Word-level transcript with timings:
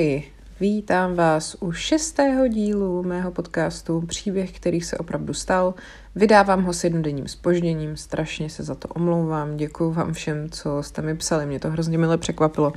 Ahoj, 0.00 0.22
vítám 0.60 1.14
vás 1.14 1.56
u 1.60 1.72
šestého 1.72 2.48
dílu 2.48 3.02
mého 3.02 3.30
podcastu 3.30 4.00
Příběh, 4.00 4.52
který 4.52 4.80
se 4.80 4.98
opravdu 4.98 5.34
stal. 5.34 5.74
Vydávám 6.14 6.62
ho 6.62 6.72
s 6.72 6.84
jednodenním 6.84 7.28
spožděním, 7.28 7.96
strašně 7.96 8.50
se 8.50 8.62
za 8.62 8.74
to 8.74 8.88
omlouvám, 8.88 9.56
děkuji 9.56 9.92
vám 9.92 10.12
všem, 10.12 10.50
co 10.50 10.82
jste 10.82 11.02
mi 11.02 11.16
psali, 11.16 11.46
mě 11.46 11.60
to 11.60 11.70
hrozně 11.70 11.98
milé 11.98 12.18
překvapilo, 12.18 12.72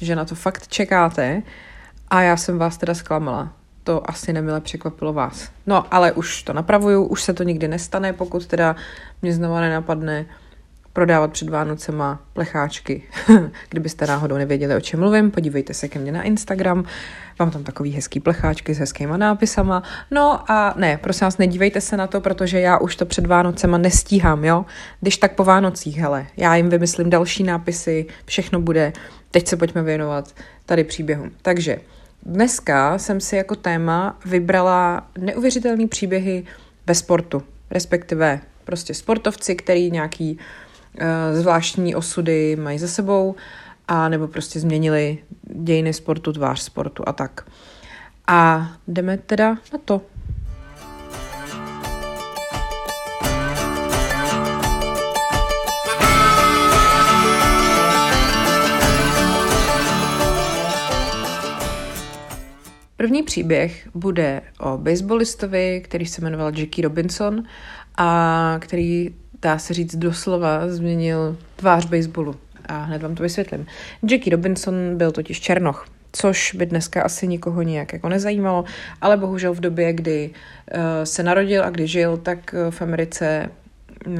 že 0.00 0.16
na 0.16 0.24
to 0.24 0.34
fakt 0.34 0.68
čekáte 0.68 1.42
a 2.08 2.22
já 2.22 2.36
jsem 2.36 2.58
vás 2.58 2.78
teda 2.78 2.94
zklamala. 2.94 3.52
To 3.84 4.10
asi 4.10 4.32
nemile 4.32 4.60
překvapilo 4.60 5.12
vás. 5.12 5.50
No, 5.66 5.94
ale 5.94 6.12
už 6.12 6.42
to 6.42 6.52
napravuju, 6.52 7.04
už 7.04 7.22
se 7.22 7.34
to 7.34 7.42
nikdy 7.42 7.68
nestane, 7.68 8.12
pokud 8.12 8.46
teda 8.46 8.76
mě 9.22 9.32
znova 9.32 9.60
nenapadne 9.60 10.26
prodávat 10.96 11.32
před 11.32 11.48
Vánocema 11.48 12.20
plecháčky. 12.32 13.02
Kdybyste 13.70 14.06
náhodou 14.06 14.36
nevěděli, 14.36 14.76
o 14.76 14.80
čem 14.80 15.00
mluvím, 15.00 15.30
podívejte 15.30 15.74
se 15.74 15.88
ke 15.88 15.98
mně 15.98 16.12
na 16.12 16.22
Instagram. 16.22 16.84
Mám 17.38 17.50
tam 17.50 17.64
takový 17.64 17.92
hezký 17.92 18.20
plecháčky 18.20 18.74
s 18.74 18.78
hezkýma 18.78 19.16
nápisama. 19.16 19.82
No 20.10 20.50
a 20.50 20.74
ne, 20.76 20.98
prosím 20.98 21.24
vás, 21.24 21.38
nedívejte 21.38 21.80
se 21.80 21.96
na 21.96 22.06
to, 22.06 22.20
protože 22.20 22.60
já 22.60 22.78
už 22.78 22.96
to 22.96 23.06
před 23.06 23.26
Vánocema 23.26 23.78
nestíhám, 23.78 24.44
jo? 24.44 24.64
Když 25.00 25.16
tak 25.16 25.34
po 25.34 25.44
Vánocích, 25.44 25.98
hele, 25.98 26.26
já 26.36 26.56
jim 26.56 26.68
vymyslím 26.68 27.10
další 27.10 27.42
nápisy, 27.42 28.06
všechno 28.24 28.60
bude. 28.60 28.92
Teď 29.30 29.48
se 29.48 29.56
pojďme 29.56 29.82
věnovat 29.82 30.34
tady 30.66 30.84
příběhům. 30.84 31.30
Takže 31.42 31.78
dneska 32.22 32.98
jsem 32.98 33.20
si 33.20 33.36
jako 33.36 33.54
téma 33.54 34.18
vybrala 34.24 35.06
neuvěřitelné 35.18 35.86
příběhy 35.86 36.44
ve 36.86 36.94
sportu, 36.94 37.42
respektive 37.70 38.40
prostě 38.64 38.94
sportovci, 38.94 39.54
který 39.54 39.90
nějaký 39.90 40.38
Eh, 40.38 40.65
zvláštní 41.32 41.94
osudy 41.94 42.56
mají 42.56 42.78
za 42.78 42.88
sebou, 42.88 43.34
a 43.88 44.08
nebo 44.08 44.28
prostě 44.28 44.60
změnili 44.60 45.18
dějiny 45.42 45.92
sportu, 45.92 46.32
tvář 46.32 46.60
sportu 46.60 47.02
a 47.06 47.12
tak. 47.12 47.46
A 48.26 48.70
jdeme 48.88 49.18
teda 49.18 49.56
na 49.72 49.78
to. 49.84 50.02
První 62.96 63.22
příběh 63.22 63.88
bude 63.94 64.42
o 64.60 64.78
baseballistovi, 64.78 65.80
který 65.84 66.06
se 66.06 66.20
jmenoval 66.20 66.58
Jackie 66.58 66.82
Robinson 66.82 67.42
a 67.96 68.56
který 68.60 69.14
dá 69.42 69.58
se 69.58 69.74
říct 69.74 69.96
doslova, 69.96 70.68
změnil 70.68 71.36
tvář 71.56 71.86
baseballu. 71.86 72.36
A 72.66 72.78
hned 72.82 73.02
vám 73.02 73.14
to 73.14 73.22
vysvětlím. 73.22 73.66
Jackie 74.10 74.30
Robinson 74.30 74.74
byl 74.96 75.12
totiž 75.12 75.40
černoch, 75.40 75.86
což 76.12 76.54
by 76.54 76.66
dneska 76.66 77.02
asi 77.02 77.28
nikoho 77.28 77.62
nijak 77.62 77.92
jako 77.92 78.08
nezajímalo, 78.08 78.64
ale 79.00 79.16
bohužel 79.16 79.54
v 79.54 79.60
době, 79.60 79.92
kdy 79.92 80.30
uh, 80.30 80.80
se 81.04 81.22
narodil 81.22 81.64
a 81.64 81.70
kdy 81.70 81.86
žil, 81.86 82.16
tak 82.16 82.54
uh, 82.54 82.70
v 82.70 82.82
Americe 82.82 83.50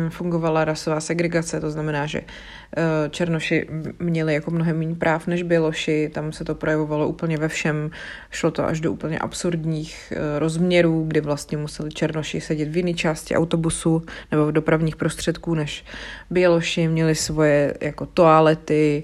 fungovala 0.09 0.65
rasová 0.65 1.01
segregace, 1.01 1.61
to 1.61 1.71
znamená, 1.71 2.07
že 2.07 2.21
eh, 2.21 2.83
černoši 3.11 3.67
měli 3.99 4.35
jako 4.35 4.51
mnohem 4.51 4.79
méně 4.79 4.95
práv 4.95 5.27
než 5.27 5.43
běloši, 5.43 6.11
tam 6.15 6.33
se 6.33 6.45
to 6.45 6.55
projevovalo 6.55 7.09
úplně 7.09 7.39
ve 7.39 7.49
všem, 7.49 7.91
šlo 8.31 8.51
to 8.51 8.65
až 8.65 8.81
do 8.81 8.93
úplně 8.93 9.19
absurdních 9.19 10.13
eh, 10.17 10.39
rozměrů, 10.39 11.05
kdy 11.09 11.21
vlastně 11.21 11.59
museli 11.59 11.91
černoši 11.91 12.41
sedět 12.41 12.69
v 12.69 12.77
jiné 12.77 12.95
části 12.95 13.37
autobusu 13.37 14.03
nebo 14.31 14.47
v 14.47 14.53
dopravních 14.53 14.97
prostředků 14.97 15.55
než 15.55 15.85
běloši, 16.31 16.89
měli 16.89 17.15
svoje 17.15 17.75
jako 17.81 18.07
toalety, 18.07 19.03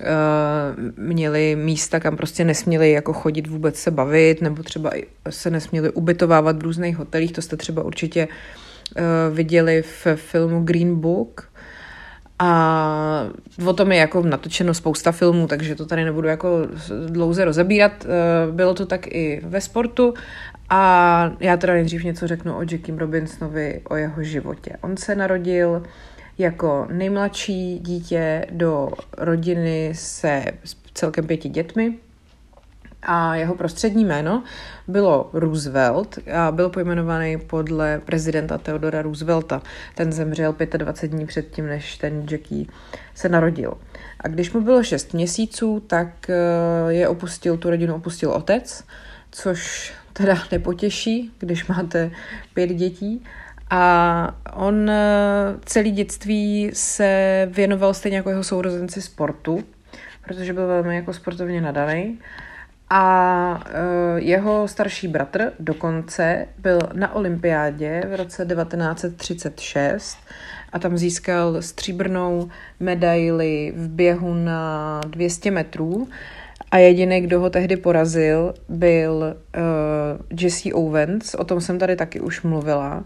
eh, 0.00 0.06
měli 0.96 1.56
místa, 1.56 2.00
kam 2.00 2.16
prostě 2.16 2.44
nesměli 2.44 2.90
jako 2.90 3.12
chodit 3.12 3.46
vůbec 3.46 3.76
se 3.76 3.90
bavit, 3.90 4.42
nebo 4.42 4.62
třeba 4.62 4.90
se 5.30 5.50
nesměli 5.50 5.90
ubytovávat 5.90 6.56
v 6.56 6.62
různých 6.62 6.96
hotelích, 6.96 7.32
to 7.32 7.42
jste 7.42 7.56
třeba 7.56 7.82
určitě 7.82 8.28
uh, 8.28 8.61
viděli 9.32 9.82
v 9.82 10.06
filmu 10.16 10.62
Green 10.62 11.00
Book. 11.00 11.52
A 12.38 13.28
o 13.66 13.72
tom 13.72 13.92
je 13.92 13.98
jako 13.98 14.22
natočeno 14.22 14.74
spousta 14.74 15.12
filmů, 15.12 15.46
takže 15.46 15.74
to 15.74 15.86
tady 15.86 16.04
nebudu 16.04 16.28
jako 16.28 16.48
dlouze 17.06 17.44
rozebírat. 17.44 18.04
Uh, 18.04 18.54
bylo 18.54 18.74
to 18.74 18.86
tak 18.86 19.06
i 19.06 19.40
ve 19.44 19.60
sportu 19.60 20.14
a 20.70 21.32
já 21.40 21.56
teda 21.56 21.72
nejdřív 21.72 22.04
něco 22.04 22.26
řeknu 22.26 22.56
o 22.56 22.62
Jackiem 22.62 22.98
Robinsonovi, 22.98 23.80
o 23.88 23.96
jeho 23.96 24.22
životě. 24.22 24.76
On 24.80 24.96
se 24.96 25.14
narodil 25.14 25.82
jako 26.38 26.86
nejmladší 26.92 27.78
dítě 27.78 28.46
do 28.50 28.90
rodiny 29.18 29.92
se 29.94 30.44
celkem 30.94 31.26
pěti 31.26 31.48
dětmi 31.48 31.98
a 33.02 33.34
jeho 33.34 33.54
prostřední 33.54 34.04
jméno 34.04 34.42
bylo 34.88 35.30
Roosevelt 35.32 36.18
a 36.34 36.52
byl 36.52 36.68
pojmenovaný 36.68 37.38
podle 37.38 38.00
prezidenta 38.04 38.58
Theodora 38.58 39.02
Roosevelta. 39.02 39.62
Ten 39.94 40.12
zemřel 40.12 40.54
25 40.76 41.16
dní 41.16 41.26
předtím, 41.26 41.66
než 41.66 41.96
ten 41.96 42.26
Jackie 42.30 42.66
se 43.14 43.28
narodil. 43.28 43.74
A 44.20 44.28
když 44.28 44.52
mu 44.52 44.60
bylo 44.60 44.82
6 44.82 45.14
měsíců, 45.14 45.82
tak 45.86 46.30
eh, 46.30 46.34
je 46.88 47.08
opustil, 47.08 47.56
tu 47.56 47.70
rodinu 47.70 47.94
opustil 47.94 48.30
otec, 48.30 48.84
což 49.30 49.92
teda 50.12 50.38
nepotěší, 50.52 51.32
když 51.38 51.66
máte 51.66 52.10
pět 52.54 52.70
dětí. 52.70 53.24
A 53.70 54.34
on 54.52 54.90
eh, 54.90 55.04
celý 55.64 55.90
dětství 55.90 56.70
se 56.72 57.48
věnoval 57.52 57.94
stejně 57.94 58.16
jako 58.16 58.30
jeho 58.30 58.44
sourozenci 58.44 59.02
sportu, 59.02 59.64
protože 60.24 60.52
byl 60.52 60.66
velmi 60.66 60.96
jako 60.96 61.12
sportovně 61.12 61.60
nadaný. 61.60 62.18
A 62.94 63.64
uh, 63.64 64.18
jeho 64.18 64.68
starší 64.68 65.08
bratr 65.08 65.52
dokonce 65.60 66.46
byl 66.58 66.78
na 66.92 67.14
olympiádě 67.14 68.02
v 68.10 68.16
roce 68.16 68.46
1936 68.46 70.18
a 70.72 70.78
tam 70.78 70.98
získal 70.98 71.62
stříbrnou 71.62 72.48
medaili 72.80 73.72
v 73.76 73.88
běhu 73.88 74.34
na 74.34 75.00
200 75.06 75.50
metrů. 75.50 76.08
A 76.70 76.78
jediný, 76.78 77.20
kdo 77.20 77.40
ho 77.40 77.50
tehdy 77.50 77.76
porazil, 77.76 78.54
byl 78.68 79.36
uh, 79.56 80.40
Jesse 80.40 80.72
Owens, 80.74 81.34
o 81.34 81.44
tom 81.44 81.60
jsem 81.60 81.78
tady 81.78 81.96
taky 81.96 82.20
už 82.20 82.42
mluvila. 82.42 83.04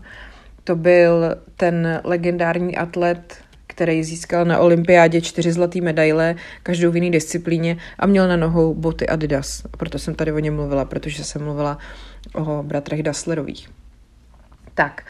To 0.64 0.76
byl 0.76 1.36
ten 1.56 2.00
legendární 2.04 2.76
atlet 2.76 3.45
který 3.76 4.04
získal 4.04 4.44
na 4.44 4.58
olympiádě 4.58 5.20
čtyři 5.20 5.52
zlaté 5.52 5.80
medaile, 5.80 6.34
každou 6.62 6.90
v 6.90 6.96
jiné 6.96 7.10
disciplíně 7.10 7.76
a 7.98 8.06
měl 8.06 8.28
na 8.28 8.36
nohou 8.36 8.74
boty 8.74 9.08
Adidas. 9.08 9.62
A 9.72 9.76
proto 9.76 9.98
jsem 9.98 10.14
tady 10.14 10.32
o 10.32 10.38
něm 10.38 10.54
mluvila, 10.54 10.84
protože 10.84 11.24
jsem 11.24 11.44
mluvila 11.44 11.78
o 12.34 12.62
bratrech 12.62 13.02
Dasslerových. 13.02 13.68
Tak, 14.74 15.02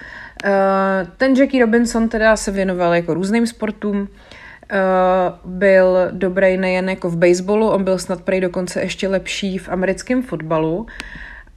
eh, 0.44 1.06
ten 1.16 1.34
Jackie 1.34 1.64
Robinson 1.64 2.08
teda 2.08 2.36
se 2.36 2.50
věnoval 2.50 2.94
jako 2.94 3.14
různým 3.14 3.46
sportům, 3.46 4.08
Uh, 4.72 5.50
byl 5.50 5.96
dobrý 6.10 6.56
nejen 6.56 6.90
jako 6.90 7.10
v 7.10 7.16
baseballu, 7.16 7.70
on 7.70 7.84
byl 7.84 7.98
snad 7.98 8.22
prej 8.22 8.40
dokonce 8.40 8.80
ještě 8.80 9.08
lepší 9.08 9.58
v 9.58 9.68
americkém 9.68 10.22
fotbalu, 10.22 10.86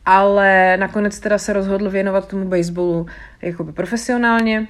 ale 0.05 0.77
nakonec 0.77 1.19
teda 1.19 1.37
se 1.37 1.53
rozhodl 1.53 1.89
věnovat 1.89 2.27
tomu 2.27 2.45
baseballu 2.45 3.05
jako 3.41 3.63
profesionálně 3.63 4.67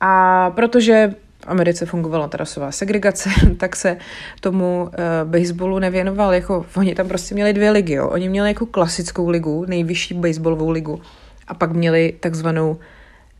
a 0.00 0.50
protože 0.50 1.14
Americe 1.46 1.86
fungovala 1.86 2.28
ta 2.28 2.36
rasová 2.36 2.72
segregace, 2.72 3.30
tak 3.56 3.76
se 3.76 3.96
tomu 4.40 4.82
uh, 4.82 5.30
baseballu 5.30 5.78
nevěnoval. 5.78 6.34
Jako, 6.34 6.66
oni 6.76 6.94
tam 6.94 7.08
prostě 7.08 7.34
měli 7.34 7.52
dvě 7.52 7.70
ligy. 7.70 7.92
Jo. 7.92 8.08
Oni 8.08 8.28
měli 8.28 8.48
jako 8.48 8.66
klasickou 8.66 9.28
ligu, 9.28 9.64
nejvyšší 9.68 10.14
baseballovou 10.14 10.70
ligu, 10.70 11.00
a 11.48 11.54
pak 11.54 11.72
měli 11.72 12.14
takzvanou 12.20 12.78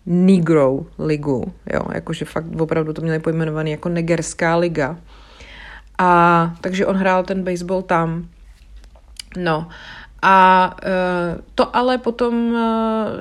Negro 0.09 0.87
ligu, 0.99 1.53
jo, 1.73 1.81
jakože 1.95 2.25
fakt 2.25 2.61
opravdu 2.61 2.93
to 2.93 3.03
měli 3.03 3.19
pojmenovaný 3.19 3.71
jako 3.71 3.89
negerská 3.89 4.57
liga. 4.57 4.97
A 5.99 6.55
takže 6.61 6.87
on 6.87 6.97
hrál 6.97 7.25
ten 7.25 7.45
baseball 7.45 7.83
tam. 7.83 8.29
No 9.37 9.69
a 10.29 10.77
uh, 10.83 11.41
to 11.55 11.77
ale 11.77 11.99
potom 11.99 12.53
uh, 12.53 12.59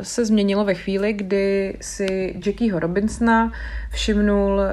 se 0.01 0.25
změnilo 0.25 0.65
ve 0.65 0.73
chvíli, 0.73 1.13
kdy 1.13 1.77
si 1.81 2.35
Jackieho 2.45 2.79
Robinsona 2.79 3.51
všimnul 3.91 4.57
uh, 4.57 4.65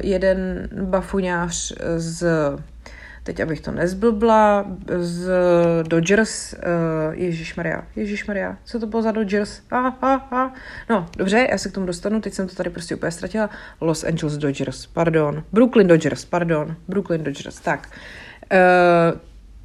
jeden 0.00 0.68
bafuňář 0.82 1.72
z 1.96 2.26
teď 3.22 3.40
abych 3.40 3.60
to 3.60 3.70
nezblbla, 3.70 4.64
z 4.98 5.30
Dodgers, 5.88 6.54
Ježíš 7.12 7.56
Maria, 7.56 7.82
Ježíš 7.96 8.26
Maria, 8.26 8.56
co 8.64 8.80
to 8.80 8.86
bylo 8.86 9.02
za 9.02 9.12
Dodgers? 9.12 9.60
Ah, 9.70 9.92
ah, 10.02 10.20
ah. 10.30 10.50
No, 10.90 11.06
dobře, 11.16 11.46
já 11.50 11.58
se 11.58 11.68
k 11.68 11.72
tomu 11.72 11.86
dostanu, 11.86 12.20
teď 12.20 12.32
jsem 12.32 12.48
to 12.48 12.54
tady 12.54 12.70
prostě 12.70 12.94
úplně 12.94 13.12
ztratila. 13.12 13.50
Los 13.80 14.04
Angeles 14.04 14.36
Dodgers, 14.36 14.86
pardon. 14.86 15.44
Brooklyn 15.52 15.86
Dodgers, 15.86 16.24
pardon. 16.24 16.76
Brooklyn 16.88 17.24
Dodgers, 17.24 17.60
tak. 17.60 17.88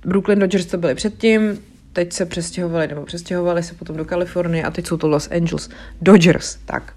Brooklyn 0.06 0.40
Dodgers 0.40 0.66
to 0.66 0.78
byly 0.78 0.96
předtím, 0.96 1.60
teď 1.94 2.14
se 2.14 2.26
přestěhovali, 2.26 2.88
nebo 2.88 3.06
přestěhovali 3.06 3.64
se 3.64 3.74
potom 3.74 3.98
do 3.98 4.06
Kalifornie 4.06 4.64
a 4.64 4.72
teď 4.72 4.88
jsou 4.88 4.98
to 4.98 5.08
Los 5.08 5.32
Angeles 5.32 5.70
Dodgers, 6.02 6.56
tak. 6.66 6.94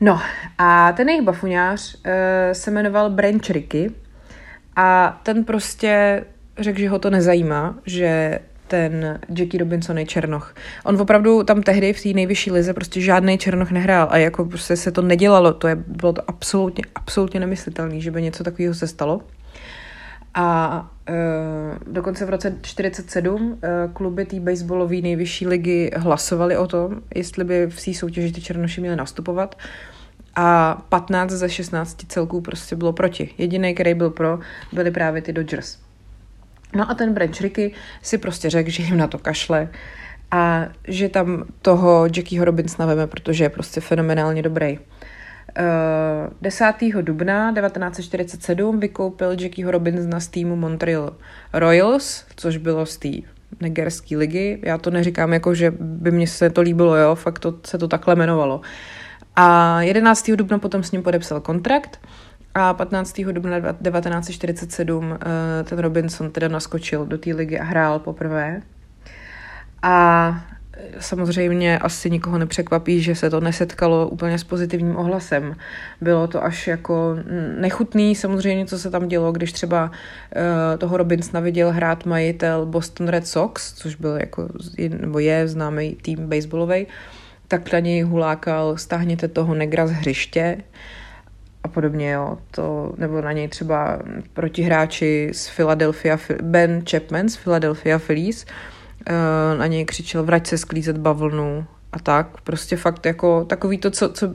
No 0.00 0.20
a 0.58 0.92
ten 0.92 1.08
jejich 1.08 1.24
bafuňář 1.24 1.94
uh, 1.94 2.02
se 2.52 2.70
jmenoval 2.70 3.10
Branch 3.10 3.50
Ricky 3.50 3.90
a 4.76 5.20
ten 5.22 5.44
prostě 5.44 6.24
řekl, 6.58 6.78
že 6.78 6.88
ho 6.88 6.98
to 6.98 7.10
nezajímá, 7.10 7.78
že 7.86 8.38
ten 8.68 9.20
Jackie 9.28 9.58
Robinson 9.58 9.98
je 9.98 10.06
Černoch. 10.06 10.54
On 10.84 11.00
opravdu 11.00 11.42
tam 11.42 11.62
tehdy 11.62 11.92
v 11.92 12.02
té 12.02 12.08
nejvyšší 12.08 12.50
lize 12.50 12.74
prostě 12.74 13.00
žádný 13.00 13.38
Černoch 13.38 13.70
nehrál 13.70 14.08
a 14.10 14.16
jako 14.16 14.44
prostě 14.44 14.76
se 14.76 14.92
to 14.92 15.02
nedělalo, 15.02 15.52
to 15.52 15.68
je, 15.68 15.74
bylo 15.74 16.12
to 16.12 16.22
absolutně, 16.26 16.84
absolutně 16.94 17.40
nemyslitelné, 17.40 18.00
že 18.00 18.10
by 18.10 18.22
něco 18.22 18.44
takového 18.44 18.74
se 18.74 18.86
stalo. 18.86 19.20
A 20.34 20.90
dokonce 21.86 22.24
v 22.24 22.30
roce 22.30 22.56
47 22.62 23.58
e, 23.62 23.88
kluby 23.92 24.24
té 24.24 24.40
baseballové 24.40 24.96
nejvyšší 24.96 25.46
ligy 25.46 25.90
hlasovali 25.96 26.56
o 26.56 26.66
tom, 26.66 27.00
jestli 27.14 27.44
by 27.44 27.66
v 27.66 27.84
té 27.84 27.94
soutěži 27.94 28.32
ty 28.32 28.40
Černoši 28.40 28.80
měli 28.80 28.96
nastupovat. 28.96 29.58
A 30.36 30.78
15 30.88 31.30
ze 31.30 31.48
16 31.48 32.06
celků 32.08 32.40
prostě 32.40 32.76
bylo 32.76 32.92
proti. 32.92 33.30
Jediný, 33.38 33.74
který 33.74 33.94
byl 33.94 34.10
pro, 34.10 34.38
byli 34.72 34.90
právě 34.90 35.22
ty 35.22 35.32
Dodgers. 35.32 35.78
No 36.74 36.90
a 36.90 36.94
ten 36.94 37.14
Branch 37.14 37.40
Ricky 37.40 37.72
si 38.02 38.18
prostě 38.18 38.50
řekl, 38.50 38.70
že 38.70 38.82
jim 38.82 38.96
na 38.96 39.06
to 39.06 39.18
kašle 39.18 39.68
a 40.30 40.66
že 40.88 41.08
tam 41.08 41.44
toho 41.62 42.06
Jackieho 42.16 42.44
Robinsona 42.44 42.86
veme, 42.86 43.06
protože 43.06 43.44
je 43.44 43.48
prostě 43.48 43.80
fenomenálně 43.80 44.42
dobrý. 44.42 44.78
10. 46.40 46.74
dubna 47.00 47.52
1947 47.52 48.80
vykoupil 48.80 49.36
Jackieho 49.40 49.70
Robinsona 49.70 50.20
z 50.20 50.28
týmu 50.28 50.56
Montreal 50.56 51.12
Royals, 51.52 52.24
což 52.36 52.56
bylo 52.56 52.86
z 52.86 52.96
té 52.96 53.08
negerské 53.60 54.16
ligy. 54.16 54.58
Já 54.62 54.78
to 54.78 54.90
neříkám 54.90 55.32
jako, 55.32 55.54
že 55.54 55.72
by 55.80 56.10
mě 56.10 56.26
se 56.26 56.50
to 56.50 56.60
líbilo, 56.60 56.96
jo, 56.96 57.14
fakt 57.14 57.38
to, 57.38 57.54
se 57.66 57.78
to 57.78 57.88
takhle 57.88 58.14
jmenovalo. 58.14 58.60
A 59.36 59.82
11. 59.82 60.30
dubna 60.30 60.58
potom 60.58 60.82
s 60.82 60.92
ním 60.92 61.02
podepsal 61.02 61.40
kontrakt 61.40 62.00
a 62.54 62.74
15. 62.74 63.20
dubna 63.32 63.60
1947 63.60 65.12
eh, 65.12 65.64
ten 65.64 65.78
Robinson 65.78 66.30
teda 66.30 66.48
naskočil 66.48 67.06
do 67.06 67.18
té 67.18 67.34
ligy 67.34 67.58
a 67.58 67.64
hrál 67.64 67.98
poprvé. 67.98 68.62
A 69.82 70.44
samozřejmě 71.00 71.78
asi 71.78 72.10
nikoho 72.10 72.38
nepřekvapí, 72.38 73.02
že 73.02 73.14
se 73.14 73.30
to 73.30 73.40
nesetkalo 73.40 74.08
úplně 74.08 74.38
s 74.38 74.44
pozitivním 74.44 74.96
ohlasem. 74.96 75.56
Bylo 76.00 76.26
to 76.26 76.44
až 76.44 76.66
jako 76.66 77.16
nechutný 77.60 78.14
samozřejmě, 78.14 78.66
co 78.66 78.78
se 78.78 78.90
tam 78.90 79.08
dělo, 79.08 79.32
když 79.32 79.52
třeba 79.52 79.84
uh, 79.84 80.78
toho 80.78 80.96
Robinsona 80.96 81.40
viděl 81.40 81.72
hrát 81.72 82.06
majitel 82.06 82.66
Boston 82.66 83.08
Red 83.08 83.26
Sox, 83.26 83.72
což 83.72 83.94
byl 83.94 84.16
jako, 84.16 84.48
nebo 84.88 85.18
je 85.18 85.48
známý 85.48 85.94
tým 86.02 86.28
baseballový, 86.28 86.86
tak 87.48 87.72
na 87.72 87.78
něj 87.78 88.02
hulákal, 88.02 88.76
stáhněte 88.76 89.28
toho 89.28 89.54
negra 89.54 89.86
z 89.86 89.90
hřiště 89.90 90.58
a 91.62 91.68
podobně, 91.68 92.10
jo. 92.10 92.38
To, 92.50 92.94
nebo 92.98 93.20
na 93.20 93.32
něj 93.32 93.48
třeba 93.48 93.98
protihráči 94.32 95.30
z 95.32 95.50
Philadelphia, 95.56 96.18
Ben 96.42 96.82
Chapman 96.90 97.28
z 97.28 97.36
Philadelphia 97.36 97.98
Phillies, 97.98 98.46
na 99.58 99.66
něj 99.66 99.84
křičel 99.84 100.24
vrať 100.24 100.46
se 100.46 100.58
sklízet 100.58 100.98
bavlnu 100.98 101.66
a 101.92 101.98
tak. 101.98 102.40
Prostě 102.40 102.76
fakt 102.76 103.06
jako 103.06 103.44
takový 103.44 103.78
to, 103.78 103.90
co, 103.90 104.08
co 104.08 104.28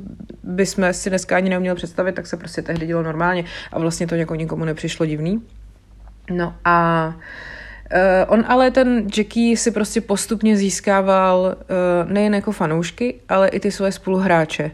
bychom 0.44 0.94
si 0.94 1.10
dneska 1.10 1.38
ani 1.38 1.50
neuměli 1.50 1.76
představit, 1.76 2.16
tak 2.16 2.28
se 2.28 2.38
prostě 2.38 2.62
tehdy 2.62 2.88
dělo 2.88 3.04
normálně 3.04 3.46
a 3.72 3.80
vlastně 3.80 4.08
to 4.08 4.16
jako 4.16 4.36
nikomu 4.36 4.66
nepřišlo 4.66 5.06
divný. 5.06 5.42
No 6.32 6.56
a 6.66 7.08
uh, 7.94 8.34
on 8.34 8.46
ale 8.48 8.72
ten 8.72 9.08
Jackie 9.18 9.58
si 9.58 9.72
prostě 9.72 10.02
postupně 10.02 10.58
získával 10.58 11.56
uh, 11.56 12.12
nejen 12.12 12.36
jako 12.36 12.52
fanoušky, 12.52 13.20
ale 13.30 13.48
i 13.48 13.60
ty 13.60 13.72
svoje 13.72 13.92
spoluhráče. 13.92 14.72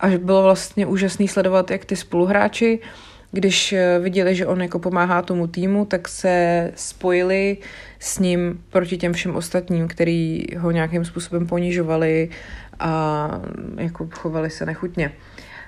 Až 0.00 0.16
bylo 0.16 0.42
vlastně 0.42 0.86
úžasný 0.86 1.28
sledovat, 1.28 1.70
jak 1.70 1.84
ty 1.84 1.96
spoluhráči 1.96 2.78
uh, 2.82 2.88
když 3.34 3.72
eh, 3.72 3.98
viděli, 3.98 4.34
že 4.34 4.46
on 4.46 4.62
jako 4.62 4.78
pomáhá 4.78 5.22
tomu 5.22 5.46
týmu, 5.46 5.84
tak 5.84 6.08
se 6.08 6.70
spojili 6.74 7.56
s 8.04 8.18
ním 8.18 8.64
proti 8.70 8.96
těm 8.96 9.12
všem 9.12 9.36
ostatním, 9.36 9.88
který 9.88 10.44
ho 10.58 10.70
nějakým 10.70 11.04
způsobem 11.04 11.46
ponižovali 11.46 12.28
a 12.78 13.40
jako 13.76 14.08
chovali 14.12 14.50
se 14.50 14.66
nechutně. 14.66 15.12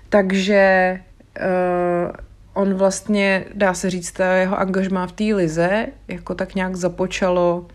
Takže 0.08 1.00
uh, 1.40 2.12
on 2.54 2.74
vlastně, 2.74 3.44
dá 3.54 3.74
se 3.74 3.90
říct, 3.90 4.12
ta 4.12 4.34
jeho 4.34 4.58
angažmá 4.58 5.06
v 5.06 5.12
té 5.12 5.24
lize 5.24 5.86
jako 6.08 6.34
tak 6.34 6.54
nějak 6.54 6.76
započalo 6.76 7.66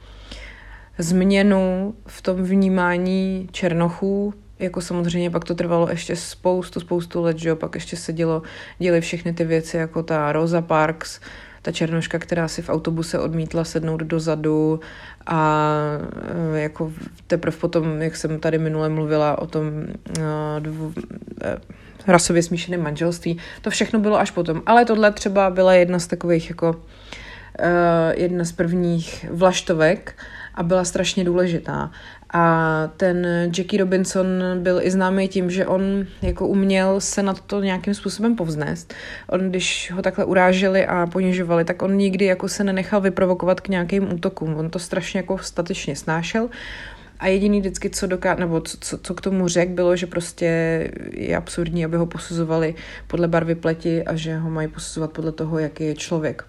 změnu 0.97 1.95
v 2.07 2.21
tom 2.21 2.43
vnímání 2.43 3.49
Černochů, 3.51 4.33
jako 4.59 4.81
samozřejmě 4.81 5.29
pak 5.29 5.45
to 5.45 5.55
trvalo 5.55 5.89
ještě 5.89 6.15
spoustu, 6.15 6.79
spoustu 6.79 7.21
let, 7.21 7.37
že 7.37 7.49
jo, 7.49 7.55
pak 7.55 7.75
ještě 7.75 7.95
se 7.95 8.13
dělo, 8.13 8.41
děly 8.79 9.01
všechny 9.01 9.33
ty 9.33 9.43
věci, 9.43 9.77
jako 9.77 10.03
ta 10.03 10.31
Rosa 10.31 10.61
Parks, 10.61 11.19
ta 11.61 11.71
černoška, 11.71 12.19
která 12.19 12.47
si 12.47 12.61
v 12.61 12.69
autobuse 12.69 13.19
odmítla 13.19 13.63
sednout 13.63 14.01
dozadu 14.01 14.79
a 15.25 15.67
e, 16.55 16.59
jako 16.59 16.93
teprve 17.27 17.57
potom, 17.57 18.01
jak 18.01 18.15
jsem 18.15 18.39
tady 18.39 18.57
minule 18.57 18.89
mluvila 18.89 19.37
o 19.37 19.47
tom 19.47 19.65
e, 19.67 20.59
dvu, 20.59 20.93
e, 21.43 21.57
rasově 22.07 22.43
smíšeném 22.43 22.83
manželství, 22.83 23.37
to 23.61 23.69
všechno 23.69 23.99
bylo 23.99 24.19
až 24.19 24.31
potom. 24.31 24.61
Ale 24.65 24.85
tohle 24.85 25.11
třeba 25.11 25.49
byla 25.49 25.73
jedna 25.73 25.99
z 25.99 26.07
takových 26.07 26.49
jako 26.49 26.75
jedna 28.15 28.45
z 28.45 28.51
prvních 28.51 29.25
vlaštovek 29.31 30.15
a 30.55 30.63
byla 30.63 30.83
strašně 30.83 31.23
důležitá. 31.23 31.91
A 32.33 32.89
ten 32.97 33.27
Jackie 33.57 33.79
Robinson 33.79 34.27
byl 34.59 34.79
i 34.81 34.91
známý 34.91 35.27
tím, 35.27 35.51
že 35.51 35.67
on 35.67 35.81
jako 36.21 36.47
uměl 36.47 36.99
se 37.01 37.23
na 37.23 37.33
to 37.33 37.61
nějakým 37.61 37.93
způsobem 37.93 38.35
povznést. 38.35 38.93
On, 39.29 39.49
když 39.49 39.91
ho 39.95 40.01
takhle 40.01 40.25
uráželi 40.25 40.85
a 40.85 41.07
ponižovali, 41.07 41.65
tak 41.65 41.81
on 41.81 41.95
nikdy 41.95 42.25
jako 42.25 42.47
se 42.47 42.63
nenechal 42.63 43.01
vyprovokovat 43.01 43.61
k 43.61 43.67
nějakým 43.67 44.13
útokům. 44.13 44.55
On 44.55 44.69
to 44.69 44.79
strašně 44.79 45.17
jako 45.17 45.37
statečně 45.37 45.95
snášel. 45.95 46.49
A 47.19 47.27
jediný 47.27 47.59
vždycky, 47.59 47.89
co, 47.89 48.07
doká- 48.07 48.39
nebo 48.39 48.61
co, 48.61 48.77
co, 48.79 48.97
co 48.97 49.13
k 49.13 49.21
tomu 49.21 49.47
řekl, 49.47 49.71
bylo, 49.71 49.95
že 49.95 50.07
prostě 50.07 50.45
je 51.11 51.37
absurdní, 51.37 51.85
aby 51.85 51.97
ho 51.97 52.05
posuzovali 52.05 52.75
podle 53.07 53.27
barvy 53.27 53.55
pleti 53.55 54.03
a 54.03 54.15
že 54.15 54.37
ho 54.37 54.49
mají 54.49 54.67
posuzovat 54.67 55.11
podle 55.11 55.31
toho, 55.31 55.59
jaký 55.59 55.83
je 55.83 55.95
člověk. 55.95 56.43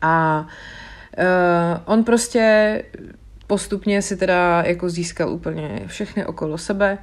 A 0.00 0.46
uh, 1.18 1.24
on 1.84 2.04
prostě 2.04 2.82
postupně 3.52 4.02
si 4.02 4.16
teda 4.16 4.62
jako 4.66 4.88
získal 4.88 5.30
úplně 5.30 5.82
všechny 5.86 6.26
okolo 6.26 6.58
sebe 6.58 6.98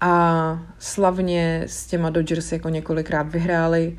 a 0.00 0.62
slavně 0.78 1.62
s 1.66 1.86
těma 1.86 2.10
Dodgers 2.10 2.52
jako 2.52 2.68
několikrát 2.68 3.22
vyhráli 3.22 3.96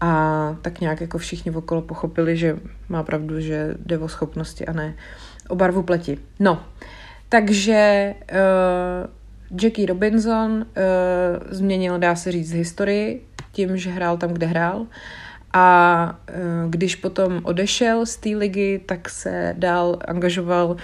a 0.00 0.56
tak 0.62 0.80
nějak 0.80 1.00
jako 1.00 1.18
všichni 1.18 1.50
okolo 1.50 1.82
pochopili, 1.82 2.36
že 2.36 2.58
má 2.88 3.02
pravdu, 3.02 3.40
že 3.40 3.74
jde 3.78 3.98
o 3.98 4.08
schopnosti 4.08 4.66
a 4.66 4.72
ne 4.72 4.94
o 5.48 5.54
barvu 5.54 5.82
pleti. 5.82 6.18
No, 6.40 6.62
takže 7.28 8.14
uh, 8.32 9.60
Jackie 9.62 9.86
Robinson 9.86 10.52
uh, 10.52 10.64
změnil, 11.50 11.98
dá 11.98 12.16
se 12.16 12.32
říct, 12.32 12.52
historii 12.52 13.26
tím, 13.52 13.76
že 13.76 13.90
hrál 13.90 14.16
tam, 14.16 14.30
kde 14.30 14.46
hrál 14.46 14.86
a 15.52 16.18
uh, 16.28 16.70
když 16.70 16.96
potom 16.96 17.40
odešel 17.42 18.06
z 18.06 18.16
té 18.16 18.28
ligy, 18.28 18.80
tak 18.86 19.08
se 19.08 19.54
dál 19.58 19.98
angažoval 20.04 20.76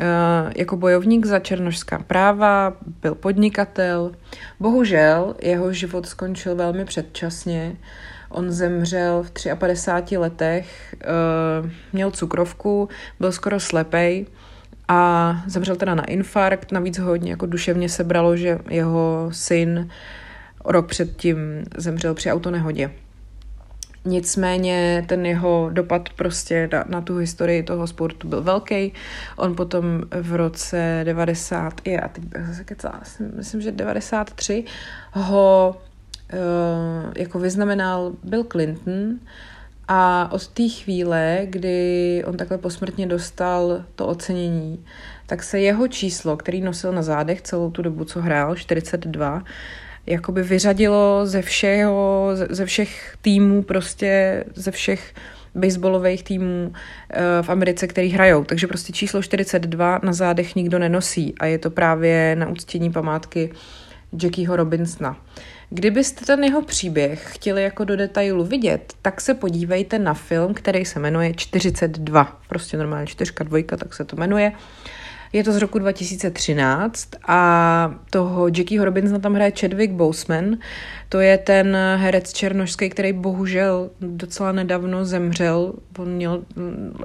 Eh, 0.00 0.52
jako 0.56 0.76
bojovník 0.76 1.26
za 1.26 1.38
černožská 1.38 1.98
práva, 1.98 2.76
byl 3.02 3.14
podnikatel. 3.14 4.12
Bohužel 4.60 5.34
jeho 5.42 5.72
život 5.72 6.06
skončil 6.06 6.56
velmi 6.56 6.84
předčasně. 6.84 7.76
On 8.28 8.50
zemřel 8.52 9.22
v 9.22 9.56
53 9.58 10.18
letech, 10.18 10.94
eh, 11.02 11.70
měl 11.92 12.10
cukrovku, 12.10 12.88
byl 13.18 13.32
skoro 13.32 13.60
slepej 13.60 14.26
a 14.88 15.42
zemřel 15.46 15.76
teda 15.76 15.94
na 15.94 16.04
infarkt. 16.04 16.72
Navíc 16.72 16.98
ho 16.98 17.06
hodně 17.06 17.30
jako 17.30 17.46
duševně 17.46 17.88
sebralo, 17.88 18.36
že 18.36 18.58
jeho 18.70 19.28
syn 19.32 19.88
rok 20.64 20.86
předtím 20.86 21.36
zemřel 21.76 22.14
při 22.14 22.32
autonehodě. 22.32 22.90
Nicméně 24.04 25.04
ten 25.08 25.26
jeho 25.26 25.70
dopad 25.72 26.08
prostě 26.08 26.68
na, 26.72 26.84
na 26.88 27.00
tu 27.00 27.16
historii 27.16 27.62
toho 27.62 27.86
sportu 27.86 28.28
byl 28.28 28.42
velký. 28.42 28.92
On 29.36 29.56
potom 29.56 29.84
v 30.20 30.34
roce 30.34 31.00
90, 31.04 31.80
já 31.86 32.08
teď 32.08 32.24
zase 32.46 32.64
kecala, 32.64 33.00
myslím, 33.36 33.60
že 33.60 33.72
93, 33.72 34.64
ho 35.12 35.76
uh, 36.32 37.12
jako 37.16 37.38
vyznamenal 37.38 38.12
Bill 38.24 38.44
Clinton 38.44 39.18
a 39.88 40.28
od 40.32 40.48
té 40.48 40.68
chvíle, 40.68 41.40
kdy 41.44 42.22
on 42.26 42.36
takhle 42.36 42.58
posmrtně 42.58 43.06
dostal 43.06 43.84
to 43.94 44.06
ocenění, 44.06 44.84
tak 45.26 45.42
se 45.42 45.60
jeho 45.60 45.88
číslo, 45.88 46.36
který 46.36 46.60
nosil 46.60 46.92
na 46.92 47.02
zádech 47.02 47.42
celou 47.42 47.70
tu 47.70 47.82
dobu, 47.82 48.04
co 48.04 48.20
hrál, 48.20 48.56
42, 48.56 49.42
jakoby 50.10 50.42
vyřadilo 50.42 51.20
ze 51.24 51.42
všeho, 51.42 52.30
ze 52.50 52.66
všech 52.66 53.16
týmů, 53.22 53.62
prostě 53.62 54.44
ze 54.54 54.70
všech 54.70 55.14
baseballových 55.54 56.22
týmů 56.22 56.72
eh, 57.10 57.22
v 57.42 57.48
Americe, 57.48 57.86
který 57.86 58.08
hrajou. 58.08 58.44
Takže 58.44 58.66
prostě 58.66 58.92
číslo 58.92 59.22
42 59.22 60.00
na 60.02 60.12
zádech 60.12 60.56
nikdo 60.56 60.78
nenosí 60.78 61.34
a 61.40 61.46
je 61.46 61.58
to 61.58 61.70
právě 61.70 62.36
na 62.36 62.48
uctění 62.48 62.92
památky 62.92 63.50
Jackieho 64.22 64.56
Robinsona. 64.56 65.16
Kdybyste 65.70 66.24
ten 66.24 66.44
jeho 66.44 66.62
příběh 66.62 67.26
chtěli 67.34 67.62
jako 67.62 67.84
do 67.84 67.96
detailu 67.96 68.44
vidět, 68.44 68.92
tak 69.02 69.20
se 69.20 69.34
podívejte 69.34 69.98
na 69.98 70.14
film, 70.14 70.54
který 70.54 70.84
se 70.84 71.00
jmenuje 71.00 71.34
42. 71.34 72.40
Prostě 72.48 72.76
normálně 72.76 73.06
čtyřka, 73.06 73.44
dvojka, 73.44 73.76
tak 73.76 73.94
se 73.94 74.04
to 74.04 74.16
jmenuje. 74.16 74.52
Je 75.32 75.44
to 75.44 75.52
z 75.52 75.56
roku 75.56 75.78
2013 75.78 77.08
a 77.28 77.94
toho 78.10 78.48
Jackieho 78.48 78.84
Robinsona 78.84 79.18
tam 79.18 79.34
hraje 79.34 79.52
Chadwick 79.60 79.92
Boseman. 79.92 80.56
To 81.08 81.20
je 81.20 81.38
ten 81.38 81.76
herec 81.96 82.32
černošský, 82.32 82.90
který 82.90 83.12
bohužel 83.12 83.90
docela 84.00 84.52
nedávno 84.52 85.04
zemřel. 85.04 85.72
On 85.98 86.08
měl 86.08 86.42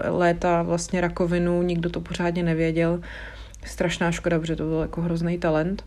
léta 0.04 0.62
vlastně 0.62 1.02
rakovinu, 1.02 1.62
nikdo 1.62 1.90
to 1.90 2.02
pořádně 2.02 2.44
nevěděl. 2.44 3.02
Strašná 3.66 4.12
škoda, 4.12 4.40
protože 4.40 4.56
to 4.56 4.64
byl 4.64 4.80
jako 4.80 5.02
hrozný 5.02 5.38
talent. 5.38 5.86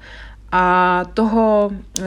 A 0.52 1.04
toho, 1.14 1.70
eh, 2.00 2.04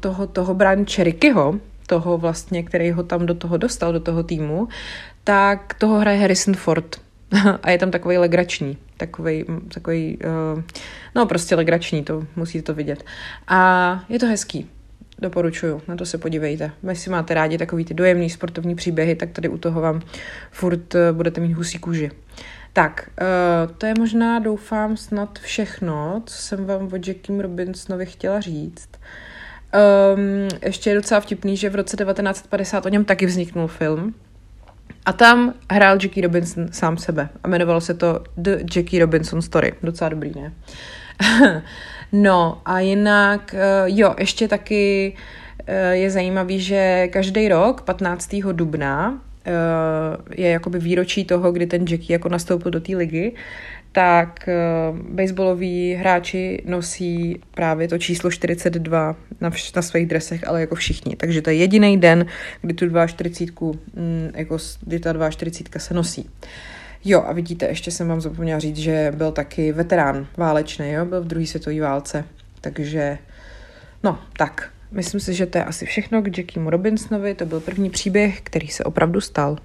toho, 0.00 0.26
toho 0.26 0.54
Brian 0.54 0.84
Cherikyho, 0.86 1.54
toho 1.86 2.18
vlastně, 2.18 2.62
který 2.62 2.90
ho 2.90 3.02
tam 3.02 3.26
do 3.26 3.34
toho 3.34 3.56
dostal, 3.56 3.92
do 3.92 4.00
toho 4.00 4.22
týmu, 4.22 4.68
tak 5.24 5.74
toho 5.74 5.98
hraje 5.98 6.18
Harrison 6.18 6.54
Ford. 6.54 6.96
a 7.62 7.70
je 7.70 7.78
tam 7.78 7.90
takový 7.90 8.18
legrační, 8.18 8.78
takový, 8.96 9.44
takový 9.74 10.18
uh, 10.54 10.62
no 11.14 11.26
prostě 11.26 11.54
legrační, 11.54 12.04
to 12.04 12.26
musíte 12.36 12.62
to 12.62 12.74
vidět. 12.74 13.04
A 13.48 14.04
je 14.08 14.18
to 14.18 14.26
hezký, 14.26 14.70
doporučuju, 15.18 15.82
na 15.88 15.96
to 15.96 16.06
se 16.06 16.18
podívejte. 16.18 16.70
Jestli 16.88 17.10
máte 17.10 17.34
rádi 17.34 17.58
takový 17.58 17.84
ty 17.84 17.94
dojemný 17.94 18.30
sportovní 18.30 18.74
příběhy, 18.74 19.14
tak 19.14 19.30
tady 19.30 19.48
u 19.48 19.58
toho 19.58 19.80
vám 19.80 20.00
furt 20.50 20.94
uh, 20.94 21.00
budete 21.12 21.40
mít 21.40 21.52
husí 21.52 21.78
kůži. 21.78 22.10
Tak, 22.72 23.10
uh, 23.20 23.74
to 23.76 23.86
je 23.86 23.94
možná, 23.98 24.38
doufám, 24.38 24.96
snad 24.96 25.38
všechno, 25.38 26.22
co 26.26 26.34
jsem 26.42 26.64
vám 26.64 26.86
o 26.92 26.96
Jackiem 27.06 27.40
Robinsonovi 27.40 28.06
chtěla 28.06 28.40
říct. 28.40 28.88
Um, 30.14 30.48
ještě 30.62 30.90
je 30.90 30.96
docela 30.96 31.20
vtipný, 31.20 31.56
že 31.56 31.70
v 31.70 31.74
roce 31.74 31.96
1950 31.96 32.86
o 32.86 32.88
něm 32.88 33.04
taky 33.04 33.26
vzniknul 33.26 33.68
film, 33.68 34.14
a 35.06 35.12
tam 35.12 35.54
hrál 35.70 35.98
Jackie 36.02 36.22
Robinson 36.22 36.68
sám 36.72 36.96
sebe 36.96 37.28
a 37.42 37.48
jmenovalo 37.48 37.80
se 37.80 37.94
to 37.94 38.20
The 38.36 38.58
Jackie 38.76 39.00
Robinson 39.00 39.42
Story. 39.42 39.72
Docela 39.82 40.08
dobrý, 40.08 40.32
ne? 40.36 40.52
no 42.12 42.62
a 42.64 42.80
jinak, 42.80 43.54
eh, 43.54 43.82
jo, 43.86 44.14
ještě 44.18 44.48
taky 44.48 45.16
eh, 45.66 45.96
je 45.96 46.10
zajímavý, 46.10 46.60
že 46.60 47.08
každý 47.08 47.48
rok, 47.48 47.82
15. 47.82 48.34
dubna, 48.52 49.20
je 50.36 50.50
jakoby 50.50 50.78
výročí 50.78 51.24
toho, 51.24 51.52
kdy 51.52 51.66
ten 51.66 51.84
Jackie 51.88 52.12
jako 52.12 52.28
nastoupil 52.28 52.70
do 52.70 52.80
té 52.80 52.96
ligy, 52.96 53.32
tak 53.92 54.48
uh, 54.48 54.98
baseballoví 54.98 55.94
hráči 55.94 56.62
nosí 56.66 57.40
právě 57.54 57.88
to 57.88 57.98
číslo 57.98 58.30
42 58.30 59.16
na, 59.40 59.50
vš- 59.50 59.72
na 59.76 59.82
svých 59.82 60.06
dresech, 60.06 60.48
ale 60.48 60.60
jako 60.60 60.74
všichni. 60.74 61.16
Takže 61.16 61.42
to 61.42 61.50
je 61.50 61.56
jediný 61.56 61.96
den, 61.96 62.26
kdy 62.60 62.74
tu 62.74 62.86
42, 63.06 63.72
mm, 63.94 64.30
jako, 64.34 64.58
kdy 64.80 65.00
ta 65.00 65.30
42 65.30 65.80
se 65.80 65.94
nosí. 65.94 66.30
Jo, 67.04 67.22
a 67.26 67.32
vidíte, 67.32 67.66
ještě 67.66 67.90
jsem 67.90 68.08
vám 68.08 68.20
zapomněla 68.20 68.60
říct, 68.60 68.76
že 68.76 69.12
byl 69.16 69.32
taky 69.32 69.72
veterán 69.72 70.26
válečný, 70.36 70.90
jo, 70.90 71.04
byl 71.04 71.22
v 71.22 71.26
druhé 71.26 71.46
světové 71.46 71.80
válce, 71.80 72.24
takže 72.60 73.18
no, 74.02 74.18
tak. 74.36 74.73
Myslím 74.94 75.20
si, 75.20 75.34
že 75.34 75.46
to 75.46 75.58
je 75.58 75.64
asi 75.64 75.86
všechno 75.86 76.22
k 76.22 76.38
Jackiemu 76.38 76.70
Robinsonovi, 76.70 77.34
to 77.34 77.46
byl 77.46 77.60
první 77.60 77.90
příběh, 77.90 78.40
který 78.40 78.68
se 78.68 78.84
opravdu 78.84 79.20
stal. 79.20 79.58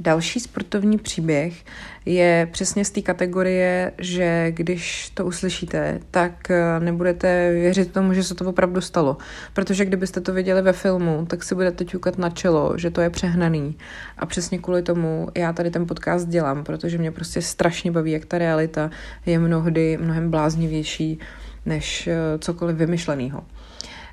Další 0.00 0.40
sportovní 0.40 0.98
příběh 0.98 1.64
je 2.06 2.48
přesně 2.52 2.84
z 2.84 2.90
té 2.90 3.02
kategorie, 3.02 3.92
že 3.98 4.46
když 4.50 5.10
to 5.14 5.24
uslyšíte, 5.24 6.00
tak 6.10 6.50
eh, 6.50 6.80
nebudete 6.80 7.52
věřit 7.52 7.92
tomu, 7.92 8.14
že 8.14 8.24
se 8.24 8.34
to 8.34 8.44
opravdu 8.44 8.80
stalo. 8.80 9.16
Protože 9.52 9.84
kdybyste 9.84 10.20
to 10.20 10.32
viděli 10.32 10.62
ve 10.62 10.72
filmu, 10.72 11.26
tak 11.26 11.42
si 11.42 11.54
budete 11.54 11.84
ťukat 11.84 12.18
na 12.18 12.30
čelo, 12.30 12.78
že 12.78 12.90
to 12.90 13.00
je 13.00 13.10
přehnaný. 13.10 13.76
A 14.18 14.26
přesně 14.26 14.58
kvůli 14.58 14.82
tomu 14.82 15.28
já 15.36 15.52
tady 15.52 15.70
ten 15.70 15.86
podcast 15.86 16.28
dělám, 16.28 16.64
protože 16.64 16.98
mě 16.98 17.10
prostě 17.10 17.42
strašně 17.42 17.92
baví, 17.92 18.12
jak 18.12 18.24
ta 18.24 18.38
realita 18.38 18.90
je 19.26 19.38
mnohdy 19.38 19.98
mnohem 20.00 20.30
bláznivější 20.30 21.18
než 21.66 22.06
eh, 22.06 22.38
cokoliv 22.38 22.76
vymyšleného. 22.76 23.44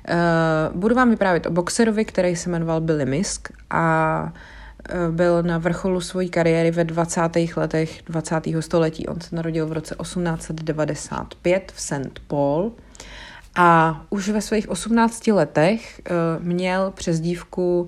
Uh, 0.08 0.80
budu 0.80 0.94
vám 0.94 1.10
vyprávět 1.10 1.46
o 1.46 1.50
boxerovi, 1.50 2.04
který 2.04 2.36
se 2.36 2.50
jmenoval 2.50 2.80
Billy 2.80 3.06
Misk 3.06 3.48
a 3.70 4.32
byl 5.10 5.42
na 5.42 5.58
vrcholu 5.58 6.00
své 6.00 6.26
kariéry 6.26 6.70
ve 6.70 6.84
20. 6.84 7.20
letech 7.56 8.02
20. 8.06 8.42
století. 8.60 9.06
On 9.06 9.20
se 9.20 9.36
narodil 9.36 9.66
v 9.66 9.72
roce 9.72 9.96
1895 10.02 11.72
v 11.74 11.80
St. 11.80 12.20
Paul 12.26 12.72
a 13.56 14.00
už 14.10 14.28
ve 14.28 14.40
svých 14.40 14.68
18 14.68 15.26
letech 15.26 16.00
uh, 16.10 16.44
měl 16.44 16.90
přezdívku 16.90 17.86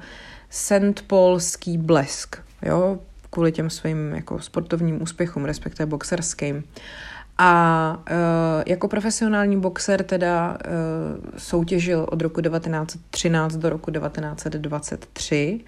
St. 0.51 1.03
Paulský 1.07 1.79
blesk, 1.79 2.37
jo, 2.63 2.99
kvůli 3.31 3.53
těm 3.53 3.71
svým 3.71 4.13
jako 4.15 4.41
sportovním 4.41 5.03
úspěchům, 5.03 5.45
respektive 5.45 5.87
boxerským. 5.87 6.65
A 7.39 8.03
uh, 8.11 8.63
jako 8.67 8.89
profesionální 8.89 9.61
boxer 9.61 10.03
teda 10.03 10.51
uh, 10.51 11.29
soutěžil 11.37 12.07
od 12.09 12.23
roku 12.23 12.41
1913 12.41 13.57
do 13.57 13.71
roku 13.71 13.91
1923 13.91 15.61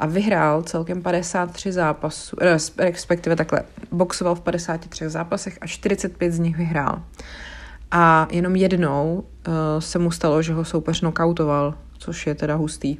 a 0.00 0.06
vyhrál 0.06 0.62
celkem 0.62 1.02
53 1.02 1.72
zápasů, 1.72 2.36
respektive 2.78 3.36
takhle, 3.36 3.62
boxoval 3.92 4.34
v 4.34 4.40
53 4.40 5.08
zápasech 5.08 5.58
a 5.60 5.66
45 5.66 6.32
z 6.32 6.38
nich 6.38 6.56
vyhrál. 6.56 7.02
A 7.90 8.28
jenom 8.30 8.56
jednou 8.56 9.24
uh, 9.48 9.54
se 9.78 9.98
mu 9.98 10.10
stalo, 10.10 10.42
že 10.42 10.52
ho 10.52 10.64
soupeř 10.64 11.00
nokautoval, 11.00 11.74
což 11.98 12.26
je 12.26 12.34
teda 12.34 12.54
hustý. 12.54 12.96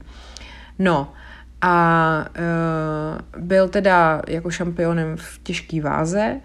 No 0.78 1.12
a 1.60 2.24
uh, 3.36 3.42
byl 3.42 3.68
teda 3.68 4.22
jako 4.28 4.50
šampionem 4.50 5.16
v 5.16 5.40
těžké 5.42 5.80
váze 5.80 6.40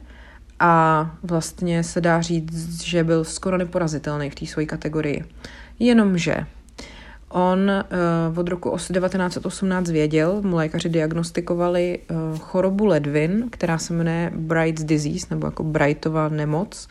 a 0.59 1.11
vlastně 1.23 1.83
se 1.83 2.01
dá 2.01 2.21
říct, 2.21 2.81
že 2.81 3.03
byl 3.03 3.23
skoro 3.23 3.57
neporazitelný 3.57 4.29
v 4.29 4.35
té 4.35 4.45
své 4.45 4.65
kategorii. 4.65 5.25
Jenomže 5.79 6.45
On 7.37 7.71
uh, 8.31 8.39
od 8.39 8.47
roku 8.47 8.69
1918 8.69 9.89
věděl, 9.89 10.41
mu 10.41 10.55
lékaři 10.55 10.89
diagnostikovali 10.89 11.99
uh, 12.09 12.39
chorobu 12.39 12.85
ledvin, 12.85 13.47
která 13.51 13.77
se 13.77 13.93
jmenuje 13.93 14.31
Bright's 14.35 14.83
disease, 14.83 15.27
nebo 15.29 15.47
jako 15.47 15.63
Brightova 15.63 16.29
nemoc. 16.29 16.87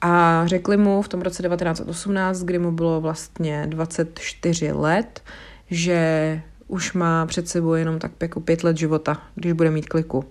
A 0.00 0.42
řekli 0.46 0.76
mu 0.76 1.02
v 1.02 1.08
tom 1.08 1.20
roce 1.20 1.42
1918, 1.42 2.42
kdy 2.42 2.58
mu 2.58 2.72
bylo 2.72 3.00
vlastně 3.00 3.66
24 3.68 4.72
let, 4.72 5.22
že 5.70 6.40
už 6.68 6.92
má 6.92 7.26
před 7.26 7.48
sebou 7.48 7.74
jenom 7.74 7.98
tak 7.98 8.12
jako 8.20 8.40
pět 8.40 8.64
let 8.64 8.76
života, 8.76 9.22
když 9.34 9.52
bude 9.52 9.70
mít 9.70 9.88
kliku. 9.88 10.24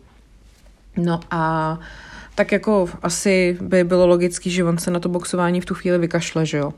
No 0.98 1.20
a 1.32 1.80
tak 2.36 2.52
jako 2.52 2.90
asi 3.02 3.58
by 3.62 3.84
bylo 3.84 4.08
logický, 4.08 4.52
že 4.52 4.64
on 4.64 4.78
se 4.78 4.92
na 4.92 5.00
to 5.00 5.10
boxování 5.10 5.62
v 5.62 5.66
tu 5.66 5.74
chvíli 5.74 5.98
vykašle, 5.98 6.46
že 6.46 6.58
jo. 6.58 6.74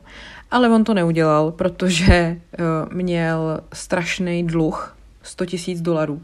Ale 0.50 0.68
on 0.68 0.84
to 0.84 0.94
neudělal, 0.94 1.50
protože 1.50 2.36
uh, 2.58 2.92
měl 2.92 3.60
strašný 3.72 4.46
dluh, 4.46 4.96
100 5.22 5.46
tisíc 5.46 5.80
dolarů, 5.80 6.22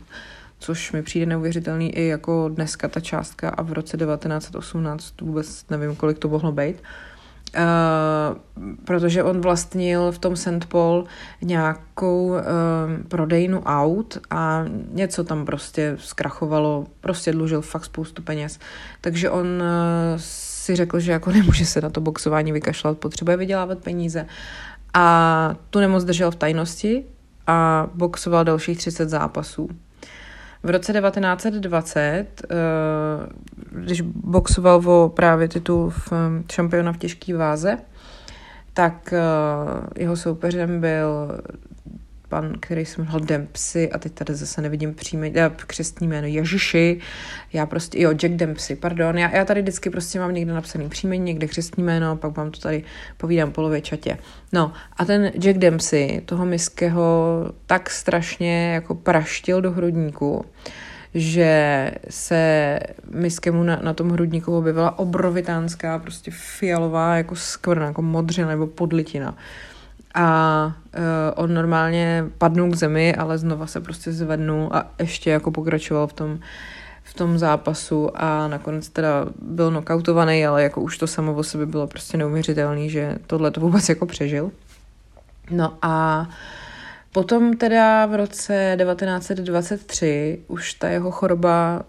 což 0.59 0.93
mi 0.93 1.03
přijde 1.03 1.27
neuvěřitelný 1.27 1.97
i 1.97 2.07
jako 2.07 2.49
dneska 2.49 2.89
ta 2.89 3.01
částka 3.01 3.49
a 3.49 3.63
v 3.63 3.73
roce 3.73 3.97
1918 3.97 5.21
vůbec 5.21 5.65
nevím, 5.71 5.97
kolik 5.97 6.19
to 6.19 6.29
mohlo 6.29 6.53
být. 6.53 6.77
Uh, 6.77 7.10
protože 8.85 9.23
on 9.23 9.40
vlastnil 9.40 10.12
v 10.12 10.19
tom 10.19 10.37
St. 10.37 10.64
Paul 10.69 11.04
nějakou 11.42 12.26
uh, 12.26 12.38
prodejnu 13.09 13.62
aut 13.62 14.19
a 14.30 14.64
něco 14.92 15.25
tam 15.25 15.47
prostě 15.47 15.97
zkrachovalo, 16.00 16.87
prostě 17.00 17.33
dlužil 17.33 17.62
fakt 17.62 17.85
spoustu 17.85 18.23
peněz. 18.23 18.59
Takže 19.00 19.30
on 19.30 19.47
uh, 19.47 19.62
si 20.16 20.76
řekl, 20.76 21.00
že 21.00 21.12
jako 21.12 21.30
nemůže 21.30 21.66
se 21.66 21.80
na 21.80 21.90
to 21.90 22.00
boxování 22.00 22.52
vykašlat, 22.52 22.99
potřebuje 22.99 23.37
vydělávat 23.37 23.78
peníze. 23.78 24.26
A 24.95 25.54
tu 25.71 25.78
nemoc 25.78 26.04
držel 26.04 26.30
v 26.30 26.37
tajnosti 26.37 27.04
a 27.47 27.88
boxoval 27.95 28.45
dalších 28.45 28.78
30 28.78 29.09
zápasů. 29.09 29.69
V 30.62 30.71
roce 30.71 30.93
1920, 30.93 32.26
eh, 32.43 32.57
když 33.71 34.00
boxoval 34.00 34.90
o 34.90 35.09
právě 35.09 35.49
titul 35.49 35.90
v 35.90 36.12
šampiona 36.52 36.93
v 36.93 36.99
těžké 36.99 37.37
váze, 37.37 37.79
tak 38.75 39.12
eh, 39.12 39.21
jeho 39.97 40.17
soupeřem 40.17 40.81
byl 40.81 41.40
pan, 42.31 42.53
který 42.61 42.87
se 42.87 43.01
jmenoval 43.01 43.21
Dempsey 43.21 43.91
a 43.93 43.99
teď 43.99 44.13
tady 44.13 44.35
zase 44.35 44.63
nevidím 44.63 44.95
příjme, 44.95 45.29
uh, 45.29 45.35
křestní 45.57 46.09
jméno 46.09 46.27
Ježiši, 46.27 47.01
já 47.53 47.67
prostě, 47.67 48.01
jo, 48.03 48.11
Jack 48.13 48.35
Dempsey, 48.35 48.77
pardon, 48.77 49.19
já, 49.19 49.37
já 49.37 49.45
tady 49.45 49.63
vždycky 49.63 49.91
prostě 49.91 50.21
mám 50.21 50.35
někde 50.35 50.53
napsaný 50.53 50.89
příjmení, 50.89 51.25
někde 51.25 51.47
křestní 51.47 51.83
jméno, 51.83 52.17
pak 52.17 52.37
vám 52.37 52.51
to 52.51 52.61
tady 52.61 52.85
povídám 53.17 53.53
polově 53.53 53.81
čatě. 53.81 54.19
No 54.53 54.73
a 54.97 55.05
ten 55.05 55.33
Jack 55.39 55.59
Dempsey 55.59 56.21
toho 56.21 56.47
miského 56.47 57.03
tak 57.67 57.91
strašně 57.91 58.73
jako 58.73 58.95
praštil 58.95 59.61
do 59.61 59.71
hrudníku, 59.71 60.45
že 61.15 61.91
se 62.11 62.79
miskemu 63.15 63.63
na, 63.63 63.81
na 63.83 63.95
tom 63.95 64.11
hrudníku 64.11 64.59
objevila 64.59 64.99
obrovitánská, 64.99 65.99
prostě 65.99 66.31
fialová 66.31 67.17
jako 67.17 67.37
skvrna, 67.37 67.87
jako 67.87 68.03
modřina 68.03 68.49
nebo 68.49 68.67
podlitina. 68.67 69.37
A 70.14 70.67
uh, 70.97 71.02
on 71.45 71.55
normálně 71.55 72.25
padnul 72.38 72.71
k 72.71 72.75
zemi, 72.75 73.14
ale 73.14 73.38
znova 73.38 73.67
se 73.67 73.81
prostě 73.81 74.12
zvednul 74.12 74.69
a 74.73 74.90
ještě 74.99 75.31
jako 75.31 75.50
pokračoval 75.50 76.07
v 76.07 76.12
tom, 76.12 76.38
v 77.02 77.14
tom 77.14 77.38
zápasu 77.38 78.11
a 78.14 78.49
nakonec 78.49 78.88
teda 78.88 79.26
byl 79.43 79.71
nokautovaný, 79.71 80.47
ale 80.47 80.62
jako 80.62 80.81
už 80.81 80.99
to 80.99 81.07
samo 81.07 81.35
o 81.35 81.43
sobě 81.43 81.67
bylo 81.67 81.87
prostě 81.87 82.17
neuvěřitelný, 82.17 82.90
že 82.90 83.19
tohle 83.26 83.50
to 83.50 83.61
vůbec 83.61 83.88
jako 83.88 84.07
přežil. 84.07 84.50
No 85.50 85.79
a 85.83 86.29
potom 87.12 87.57
teda 87.57 88.07
v 88.07 88.14
roce 88.14 88.76
1923 88.85 90.40
už 90.49 90.75
ta 90.75 90.88
jeho 90.88 91.11
choroba 91.11 91.83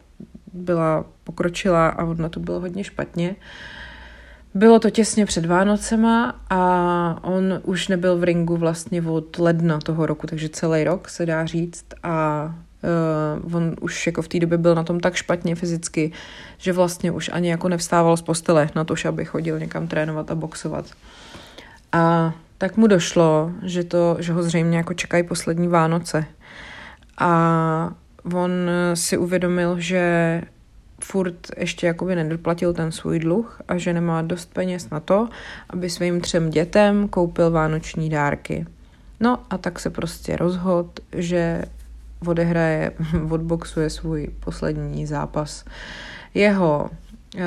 byla 0.53 1.05
pokročila 1.23 1.87
a 1.87 2.03
on 2.03 2.17
na 2.21 2.29
to 2.29 2.39
bylo 2.39 2.59
hodně 2.59 2.83
špatně. 2.83 3.29
Uh, 3.29 3.35
bylo 4.53 4.79
to 4.79 4.89
těsně 4.89 5.25
před 5.25 5.45
Vánocema 5.45 6.35
a 6.49 7.19
on 7.21 7.61
už 7.63 7.87
nebyl 7.87 8.17
v 8.17 8.23
ringu 8.23 8.57
vlastně 8.57 9.01
od 9.01 9.39
ledna 9.39 9.79
toho 9.79 10.05
roku, 10.05 10.27
takže 10.27 10.49
celý 10.49 10.83
rok 10.83 11.09
se 11.09 11.25
dá 11.25 11.45
říct 11.45 11.85
a 12.03 12.45
uh, 13.43 13.55
on 13.55 13.75
už 13.81 14.07
jako 14.07 14.21
v 14.21 14.27
té 14.27 14.39
době 14.39 14.57
byl 14.57 14.75
na 14.75 14.83
tom 14.83 14.99
tak 14.99 15.15
špatně 15.15 15.55
fyzicky, 15.55 16.11
že 16.57 16.73
vlastně 16.73 17.11
už 17.11 17.29
ani 17.33 17.49
jako 17.49 17.69
nevstával 17.69 18.17
z 18.17 18.21
postele 18.21 18.69
na 18.75 18.83
to, 18.83 18.95
aby 19.07 19.25
chodil 19.25 19.59
někam 19.59 19.87
trénovat 19.87 20.31
a 20.31 20.35
boxovat. 20.35 20.85
A 21.91 22.33
tak 22.57 22.77
mu 22.77 22.87
došlo, 22.87 23.51
že, 23.63 23.83
to, 23.83 24.17
že 24.19 24.33
ho 24.33 24.43
zřejmě 24.43 24.77
jako 24.77 24.93
čekají 24.93 25.23
poslední 25.23 25.67
Vánoce. 25.67 26.25
A 27.17 27.93
on 28.33 28.51
si 28.93 29.17
uvědomil, 29.17 29.79
že 29.79 30.41
furt 31.03 31.47
ještě 31.57 31.87
jakoby 31.87 32.15
nedoplatil 32.15 32.73
ten 32.73 32.91
svůj 32.91 33.19
dluh 33.19 33.61
a 33.67 33.77
že 33.77 33.93
nemá 33.93 34.21
dost 34.21 34.53
peněz 34.53 34.89
na 34.89 34.99
to, 34.99 35.29
aby 35.69 35.89
svým 35.89 36.21
třem 36.21 36.49
dětem 36.49 37.07
koupil 37.07 37.51
vánoční 37.51 38.09
dárky. 38.09 38.65
No 39.19 39.39
a 39.49 39.57
tak 39.57 39.79
se 39.79 39.89
prostě 39.89 40.35
rozhod, 40.35 40.99
že 41.15 41.63
odehraje, 42.27 42.91
odboxuje 43.29 43.89
svůj 43.89 44.27
poslední 44.39 45.05
zápas. 45.05 45.65
Jeho 46.33 46.89
uh, 47.35 47.41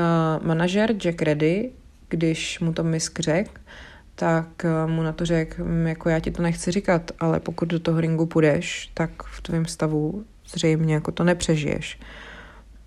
manažer 0.47 0.93
Jack 0.93 1.23
Reddy, 1.23 1.71
když 2.09 2.61
mu 2.61 2.73
to 2.73 2.85
misk 2.85 3.21
řekl, 3.21 3.51
tak 4.15 4.49
uh, 4.65 4.91
mu 4.91 5.03
na 5.03 5.13
to 5.13 5.27
řekl, 5.27 5.65
hm, 5.65 5.87
jako 5.87 6.09
já 6.09 6.21
ti 6.21 6.31
to 6.31 6.43
nechci 6.43 6.71
říkat, 6.71 7.11
ale 7.21 7.41
pokud 7.41 7.69
do 7.69 7.81
toho 7.81 8.01
ringu 8.01 8.27
půjdeš, 8.27 8.91
tak 8.95 9.23
v 9.23 9.41
tvém 9.41 9.67
stavu 9.67 10.25
zřejmě 10.49 10.95
jako 10.95 11.13
to 11.13 11.25
nepřežiješ. 11.25 11.99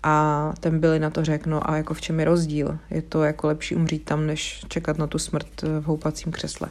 A 0.08 0.52
ten 0.60 0.80
byli 0.80 0.98
na 0.98 1.10
to 1.10 1.24
řekl, 1.24 1.50
no 1.50 1.70
a 1.70 1.76
jako 1.76 1.94
v 1.94 2.00
čem 2.00 2.20
je 2.20 2.24
rozdíl? 2.24 2.78
Je 2.90 3.02
to 3.02 3.22
jako 3.22 3.46
lepší 3.46 3.74
umřít 3.74 4.04
tam, 4.04 4.26
než 4.26 4.64
čekat 4.68 4.98
na 4.98 5.06
tu 5.06 5.18
smrt 5.18 5.62
v 5.62 5.84
houpacím 5.84 6.32
křesle. 6.32 6.68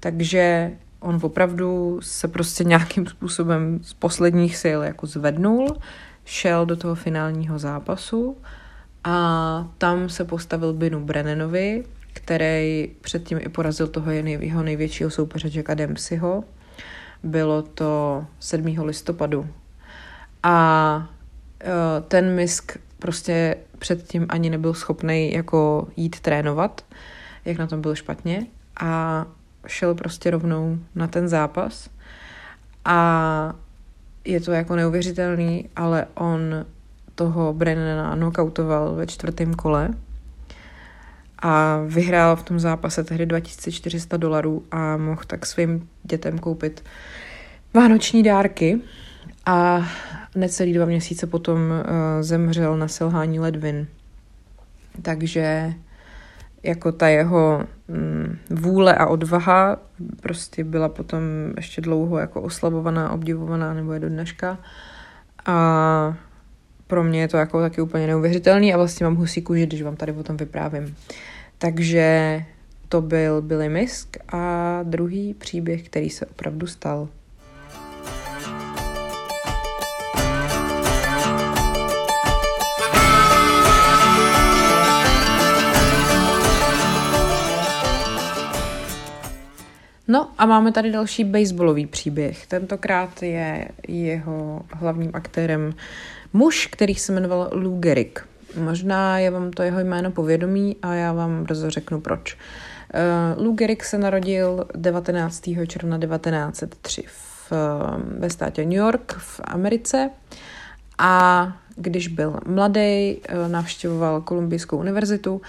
Takže 0.00 0.72
on 1.00 1.20
opravdu 1.22 2.00
se 2.02 2.28
prostě 2.28 2.64
nějakým 2.72 3.06
způsobem 3.06 3.80
z 3.82 3.92
posledních 3.94 4.56
sil 4.62 4.80
jako 4.82 5.06
zvednul, 5.06 5.76
šel 6.24 6.66
do 6.66 6.76
toho 6.76 6.94
finálního 6.94 7.58
zápasu 7.58 8.36
a 9.04 9.68
tam 9.78 10.08
se 10.08 10.24
postavil 10.24 10.72
Binu 10.72 11.04
Brennanovi, 11.04 11.84
který 12.12 12.92
předtím 13.00 13.38
i 13.42 13.48
porazil 13.48 13.88
toho 13.88 14.10
jeho 14.10 14.62
největšího 14.62 15.10
soupeře 15.10 15.50
Jacka 15.52 15.74
Dempseyho. 15.74 16.44
Bylo 17.22 17.62
to 17.62 18.24
7. 18.40 18.78
listopadu. 18.78 19.46
A 20.42 21.08
Eh, 21.08 21.11
ten 22.08 22.34
misk 22.34 22.78
prostě 22.98 23.56
předtím 23.78 24.26
ani 24.28 24.50
nebyl 24.50 24.74
schopný 24.74 25.32
jako 25.32 25.88
jít 25.96 26.20
trénovat, 26.20 26.84
jak 27.44 27.58
na 27.58 27.66
tom 27.66 27.80
byl 27.80 27.94
špatně 27.94 28.46
a 28.80 29.24
šel 29.66 29.94
prostě 29.94 30.30
rovnou 30.30 30.78
na 30.94 31.06
ten 31.06 31.28
zápas. 31.28 31.90
A 32.84 33.54
je 34.24 34.40
to 34.40 34.52
jako 34.52 34.76
neuvěřitelný, 34.76 35.68
ale 35.76 36.06
on 36.14 36.40
toho 37.14 37.52
Brennana 37.52 38.14
knockoutoval 38.14 38.94
ve 38.94 39.06
čtvrtém 39.06 39.54
kole 39.54 39.90
a 41.38 41.80
vyhrál 41.86 42.36
v 42.36 42.42
tom 42.42 42.60
zápase 42.60 43.04
tehdy 43.04 43.26
2400 43.26 44.16
dolarů 44.16 44.64
a 44.70 44.96
mohl 44.96 45.22
tak 45.26 45.46
svým 45.46 45.88
dětem 46.02 46.38
koupit 46.38 46.84
vánoční 47.74 48.22
dárky 48.22 48.80
a 49.46 49.88
necelý 50.34 50.72
dva 50.72 50.86
měsíce 50.86 51.26
potom 51.26 51.58
uh, 51.58 51.86
zemřel 52.20 52.76
na 52.76 52.88
selhání 52.88 53.40
ledvin. 53.40 53.86
Takže 55.02 55.74
jako 56.62 56.92
ta 56.92 57.08
jeho 57.08 57.64
mm, 57.88 58.38
vůle 58.50 58.94
a 58.94 59.06
odvaha 59.06 59.76
prostě 60.20 60.64
byla 60.64 60.88
potom 60.88 61.22
ještě 61.56 61.80
dlouho 61.80 62.18
jako 62.18 62.42
oslabovaná, 62.42 63.12
obdivovaná 63.12 63.74
nebo 63.74 63.92
je 63.92 64.00
do 64.00 64.08
dneška. 64.08 64.58
A 65.46 66.16
pro 66.86 67.04
mě 67.04 67.20
je 67.20 67.28
to 67.28 67.36
jako 67.36 67.60
taky 67.60 67.80
úplně 67.80 68.06
neuvěřitelný 68.06 68.74
a 68.74 68.76
vlastně 68.76 69.06
mám 69.06 69.16
husí 69.16 69.42
kůži, 69.42 69.66
když 69.66 69.82
vám 69.82 69.96
tady 69.96 70.12
o 70.12 70.22
tom 70.22 70.36
vyprávím. 70.36 70.96
Takže 71.58 72.44
to 72.88 73.00
byl 73.00 73.42
Billy 73.42 73.68
Misk 73.68 74.16
a 74.32 74.80
druhý 74.82 75.34
příběh, 75.34 75.82
který 75.82 76.10
se 76.10 76.26
opravdu 76.26 76.66
stal. 76.66 77.08
No 90.08 90.28
a 90.38 90.46
máme 90.46 90.72
tady 90.72 90.92
další 90.92 91.24
baseballový 91.24 91.86
příběh. 91.86 92.46
Tentokrát 92.46 93.22
je 93.22 93.68
jeho 93.88 94.62
hlavním 94.72 95.10
aktérem 95.14 95.74
muž, 96.32 96.66
který 96.66 96.94
se 96.94 97.12
jmenoval 97.12 97.50
Lou 97.52 97.78
Gehrig. 97.78 98.26
Možná 98.56 99.18
je 99.18 99.30
vám 99.30 99.50
to 99.50 99.62
jeho 99.62 99.80
jméno 99.80 100.10
povědomí 100.10 100.76
a 100.82 100.94
já 100.94 101.12
vám 101.12 101.44
brzo 101.44 101.70
řeknu 101.70 102.00
proč. 102.00 102.36
Uh, 103.34 103.44
Lou 103.44 103.52
Gehrig 103.52 103.84
se 103.84 103.98
narodil 103.98 104.66
19. 104.74 105.48
června 105.66 105.98
1903 105.98 107.04
v, 107.06 107.52
ve 108.18 108.30
státě 108.30 108.64
New 108.64 108.72
York 108.72 109.12
v 109.18 109.40
Americe 109.44 110.10
a 110.98 111.52
když 111.76 112.08
byl 112.08 112.40
mladý, 112.46 113.16
uh, 113.16 113.48
navštěvoval 113.48 114.20
Kolumbijskou 114.20 114.78
univerzitu 114.78 115.42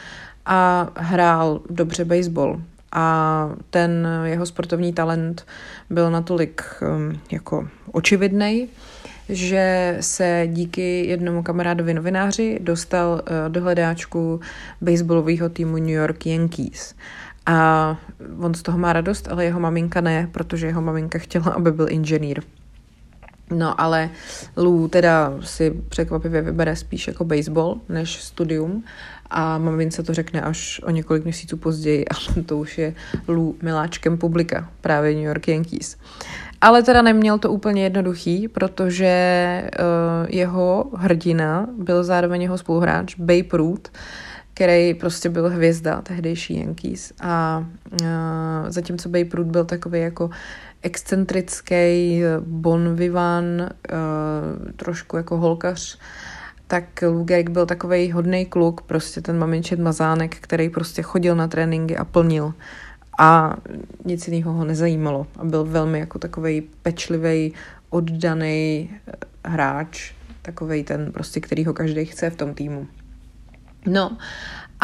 a 0.45 0.89
hrál 0.95 1.61
dobře 1.69 2.05
baseball 2.05 2.61
a 2.93 3.49
ten 3.69 4.07
jeho 4.23 4.45
sportovní 4.45 4.93
talent 4.93 5.45
byl 5.89 6.11
natolik 6.11 6.63
um, 6.81 7.19
jako 7.31 7.67
očividný, 7.91 8.67
že 9.29 9.97
se 9.99 10.47
díky 10.47 11.05
jednomu 11.05 11.43
kamarádovi 11.43 11.93
novináři 11.93 12.59
dostal 12.61 13.11
uh, 13.13 13.19
do 13.53 13.61
hledáčku 13.61 14.39
baseballového 14.81 15.49
týmu 15.49 15.77
New 15.77 15.89
York 15.89 16.25
Yankees. 16.25 16.95
A 17.45 17.97
on 18.39 18.53
z 18.53 18.61
toho 18.61 18.77
má 18.77 18.93
radost, 18.93 19.27
ale 19.31 19.45
jeho 19.45 19.59
maminka 19.59 20.01
ne, 20.01 20.29
protože 20.31 20.67
jeho 20.67 20.81
maminka 20.81 21.19
chtěla, 21.19 21.45
aby 21.45 21.71
byl 21.71 21.87
inženýr. 21.89 22.41
No 23.49 23.81
ale 23.81 24.09
Lou 24.57 24.87
teda 24.87 25.33
si 25.41 25.71
překvapivě 25.89 26.41
vybere 26.41 26.75
spíš 26.75 27.07
jako 27.07 27.25
baseball 27.25 27.81
než 27.89 28.23
studium 28.23 28.83
a 29.29 29.57
mamince 29.57 30.03
to 30.03 30.13
řekne 30.13 30.41
až 30.41 30.81
o 30.83 30.89
několik 30.89 31.23
měsíců 31.23 31.57
později 31.57 32.05
a 32.07 32.41
to 32.45 32.57
už 32.57 32.77
je 32.77 32.93
Lou 33.27 33.55
miláčkem 33.61 34.17
publika, 34.17 34.69
právě 34.81 35.13
New 35.13 35.23
York 35.23 35.47
Yankees. 35.47 35.97
Ale 36.61 36.83
teda 36.83 37.01
neměl 37.01 37.39
to 37.39 37.51
úplně 37.51 37.83
jednoduchý, 37.83 38.47
protože 38.47 39.63
uh, 39.79 39.85
jeho 40.29 40.85
hrdina 40.95 41.67
byl 41.77 42.03
zároveň 42.03 42.41
jeho 42.41 42.57
spoluhráč 42.57 43.15
Babe 43.15 43.57
Ruth, 43.57 43.91
který 44.53 44.93
prostě 44.93 45.29
byl 45.29 45.49
hvězda 45.49 46.01
tehdejší 46.01 46.59
Yankees. 46.59 47.13
A 47.21 47.65
uh, 48.01 48.07
zatímco 48.67 49.09
Babe 49.09 49.29
Ruth 49.33 49.47
byl 49.47 49.65
takový 49.65 49.99
jako 49.99 50.29
excentrický 50.81 52.21
bon 52.39 52.95
vivant, 52.95 53.61
uh, 53.61 54.71
trošku 54.75 55.17
jako 55.17 55.37
holkař, 55.37 55.99
tak 56.67 57.03
Lugek 57.07 57.49
byl 57.49 57.65
takový 57.65 58.11
hodný 58.11 58.45
kluk, 58.45 58.81
prostě 58.81 59.21
ten 59.21 59.37
maminčet 59.37 59.79
mazánek, 59.79 60.35
který 60.35 60.69
prostě 60.69 61.01
chodil 61.01 61.35
na 61.35 61.47
tréninky 61.47 61.97
a 61.97 62.05
plnil. 62.05 62.53
a 63.19 63.55
nic 64.05 64.27
jiného 64.27 64.53
ho 64.53 64.65
nezajímalo 64.65 65.27
a 65.37 65.45
byl 65.45 65.65
velmi 65.65 65.99
jako 65.99 66.19
takový 66.19 66.61
pečlivý, 66.81 67.53
oddaný 67.89 68.89
hráč, 69.45 70.13
takový 70.41 70.83
ten 70.83 71.11
prostě, 71.11 71.39
který 71.39 71.65
ho 71.65 71.73
každý 71.73 72.05
chce 72.05 72.29
v 72.29 72.35
tom 72.35 72.53
týmu. 72.53 72.87
No 73.87 74.17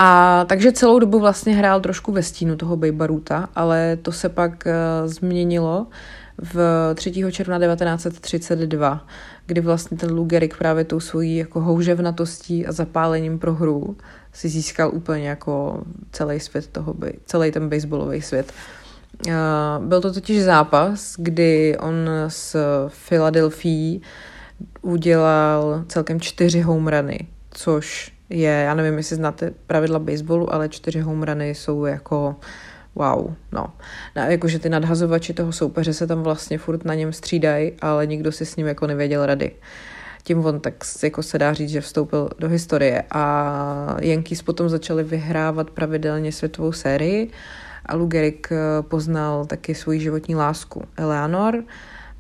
a 0.02 0.46
takže 0.48 0.72
celou 0.72 1.00
dobu 1.00 1.20
vlastně 1.20 1.56
hrál 1.56 1.82
trošku 1.82 2.12
ve 2.12 2.24
stínu 2.24 2.56
toho 2.56 2.78
Bejbaruta, 2.78 3.50
ale 3.56 3.98
to 4.02 4.12
se 4.12 4.30
pak 4.30 4.64
uh, 4.66 5.08
změnilo 5.08 5.88
v 6.38 6.92
3. 6.96 7.12
června 7.32 7.60
1932, 7.60 9.08
kdy 9.46 9.62
vlastně 9.62 9.98
ten 9.98 10.12
Lugerik 10.12 10.58
právě 10.58 10.84
tou 10.84 11.00
svojí 11.00 11.38
jako 11.38 11.62
houževnatostí 11.62 12.68
a 12.68 12.72
zapálením 12.72 13.40
pro 13.40 13.54
hru 13.54 13.98
si 14.34 14.50
získal 14.50 14.92
úplně 14.94 15.30
jako 15.30 15.84
celý 16.12 16.40
svět 16.40 16.68
toho, 16.68 16.96
celý 17.26 17.52
ten 17.52 17.70
baseballový 17.70 18.22
svět. 18.22 18.54
Uh, 19.28 19.34
byl 19.86 20.02
to 20.02 20.14
totiž 20.14 20.44
zápas, 20.44 21.16
kdy 21.18 21.78
on 21.78 22.10
s 22.28 22.56
Philadelphia 23.10 24.00
udělal 24.82 25.84
celkem 25.88 26.20
čtyři 26.20 26.62
home 26.62 26.88
runy, 26.88 27.28
což 27.52 28.19
je, 28.30 28.50
já 28.50 28.74
nevím, 28.74 28.98
jestli 28.98 29.16
znáte 29.16 29.52
pravidla 29.68 30.00
baseballu, 30.00 30.54
ale 30.54 30.70
čtyři 30.70 31.00
home 31.00 31.24
runy 31.24 31.50
jsou 31.50 31.86
jako 31.86 32.36
wow, 32.96 33.34
no. 33.52 33.68
no 34.16 34.22
jakože 34.22 34.60
ty 34.60 34.70
nadhazovači 34.70 35.34
toho 35.34 35.52
soupeře 35.52 35.94
se 35.94 36.08
tam 36.08 36.24
vlastně 36.24 36.58
furt 36.58 36.86
na 36.86 36.94
něm 36.94 37.14
střídají, 37.14 37.72
ale 37.82 38.08
nikdo 38.08 38.32
si 38.32 38.46
s 38.46 38.56
ním 38.56 38.68
jako 38.68 38.88
nevěděl 38.88 39.26
rady. 39.26 39.52
Tím 40.24 40.46
on 40.46 40.60
tak 40.60 40.74
jako 41.04 41.24
se 41.24 41.38
dá 41.38 41.54
říct, 41.54 41.70
že 41.70 41.82
vstoupil 41.82 42.30
do 42.40 42.50
historie 42.50 43.04
a 43.12 43.98
Yankees 44.02 44.42
potom 44.42 44.70
začali 44.70 45.04
vyhrávat 45.04 45.70
pravidelně 45.70 46.32
světovou 46.32 46.72
sérii 46.72 47.32
a 47.86 47.96
Lou 47.96 48.08
Gehrig 48.08 48.48
eh, 48.52 48.58
poznal 48.82 49.46
taky 49.46 49.76
svoji 49.76 50.00
životní 50.00 50.36
lásku 50.36 50.84
Eleanor 50.98 51.64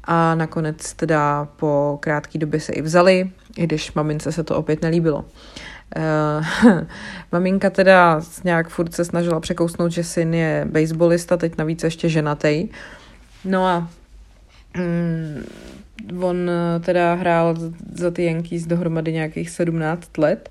a 0.03 0.35
nakonec 0.35 0.93
teda 0.93 1.47
po 1.55 1.97
krátké 2.01 2.39
době 2.39 2.59
se 2.59 2.73
i 2.73 2.81
vzali, 2.81 3.31
i 3.57 3.63
když 3.63 3.93
mamince 3.93 4.31
se 4.31 4.43
to 4.43 4.55
opět 4.55 4.81
nelíbilo. 4.81 5.25
Uh, 5.97 6.45
maminka 7.31 7.69
teda 7.69 8.21
nějak 8.43 8.69
furt 8.69 8.93
se 8.93 9.05
snažila 9.05 9.39
překousnout, 9.39 9.91
že 9.91 10.03
syn 10.03 10.33
je 10.33 10.67
baseballista, 10.71 11.37
teď 11.37 11.57
navíc 11.57 11.83
ještě 11.83 12.09
ženatý. 12.09 12.67
No 13.45 13.65
a 13.65 13.89
um, 14.77 15.43
on 16.23 16.51
teda 16.79 17.13
hrál 17.13 17.55
za 17.93 18.11
ty 18.11 18.25
Yankees 18.25 18.65
dohromady 18.65 19.13
nějakých 19.13 19.49
17 19.49 20.17
let 20.17 20.49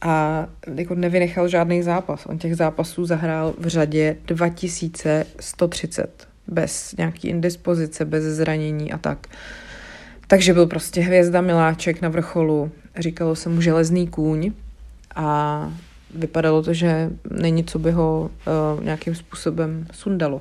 a 0.00 0.46
jako 0.74 0.94
nevynechal 0.94 1.48
žádný 1.48 1.82
zápas. 1.82 2.26
On 2.26 2.38
těch 2.38 2.56
zápasů 2.56 3.04
zahrál 3.04 3.54
v 3.58 3.66
řadě 3.66 4.16
2130 4.26 6.28
bez 6.48 6.94
nějaký 6.98 7.28
indispozice, 7.28 8.04
bez 8.04 8.24
zranění 8.24 8.92
a 8.92 8.98
tak. 8.98 9.26
Takže 10.26 10.54
byl 10.54 10.66
prostě 10.66 11.00
hvězda 11.00 11.40
miláček 11.40 12.02
na 12.02 12.08
vrcholu. 12.08 12.70
Říkalo 12.98 13.36
se 13.36 13.48
mu 13.48 13.60
železný 13.60 14.06
kůň 14.08 14.52
a 15.14 15.72
vypadalo 16.14 16.62
to, 16.62 16.74
že 16.74 17.10
není, 17.30 17.64
co 17.64 17.78
by 17.78 17.90
ho 17.90 18.30
uh, 18.76 18.84
nějakým 18.84 19.14
způsobem 19.14 19.86
sundalo. 19.92 20.40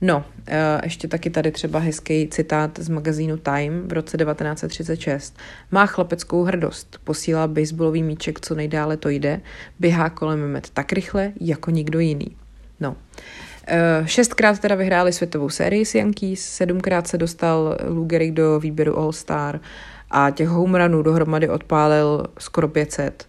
No, 0.00 0.16
uh, 0.16 0.54
ještě 0.84 1.08
taky 1.08 1.30
tady 1.30 1.50
třeba 1.50 1.78
hezký 1.78 2.28
citát 2.28 2.78
z 2.78 2.88
magazínu 2.88 3.36
Time 3.36 3.88
v 3.88 3.92
roce 3.92 4.16
1936. 4.16 5.36
Má 5.70 5.86
chlapeckou 5.86 6.44
hrdost, 6.44 6.98
posílá 7.04 7.46
baseballový 7.46 8.02
míček 8.02 8.40
co 8.40 8.54
nejdále 8.54 8.96
to 8.96 9.08
jde, 9.08 9.40
běhá 9.80 10.10
kolem 10.10 10.52
met 10.52 10.70
tak 10.70 10.92
rychle, 10.92 11.32
jako 11.40 11.70
nikdo 11.70 11.98
jiný. 11.98 12.36
No, 12.80 12.96
šestkrát 14.04 14.58
teda 14.58 14.74
vyhráli 14.74 15.12
světovou 15.12 15.50
sérii 15.50 15.84
s 15.84 15.94
Yankees, 15.94 16.40
sedmkrát 16.40 17.06
se 17.06 17.18
dostal 17.18 17.76
Lou 17.88 18.04
Gehrig 18.04 18.34
do 18.34 18.60
výběru 18.60 18.98
All-Star 18.98 19.60
a 20.10 20.30
těch 20.30 20.48
home 20.48 20.74
runů 20.74 21.02
dohromady 21.02 21.48
odpálil 21.48 22.24
skoro 22.38 22.68
500. 22.68 23.28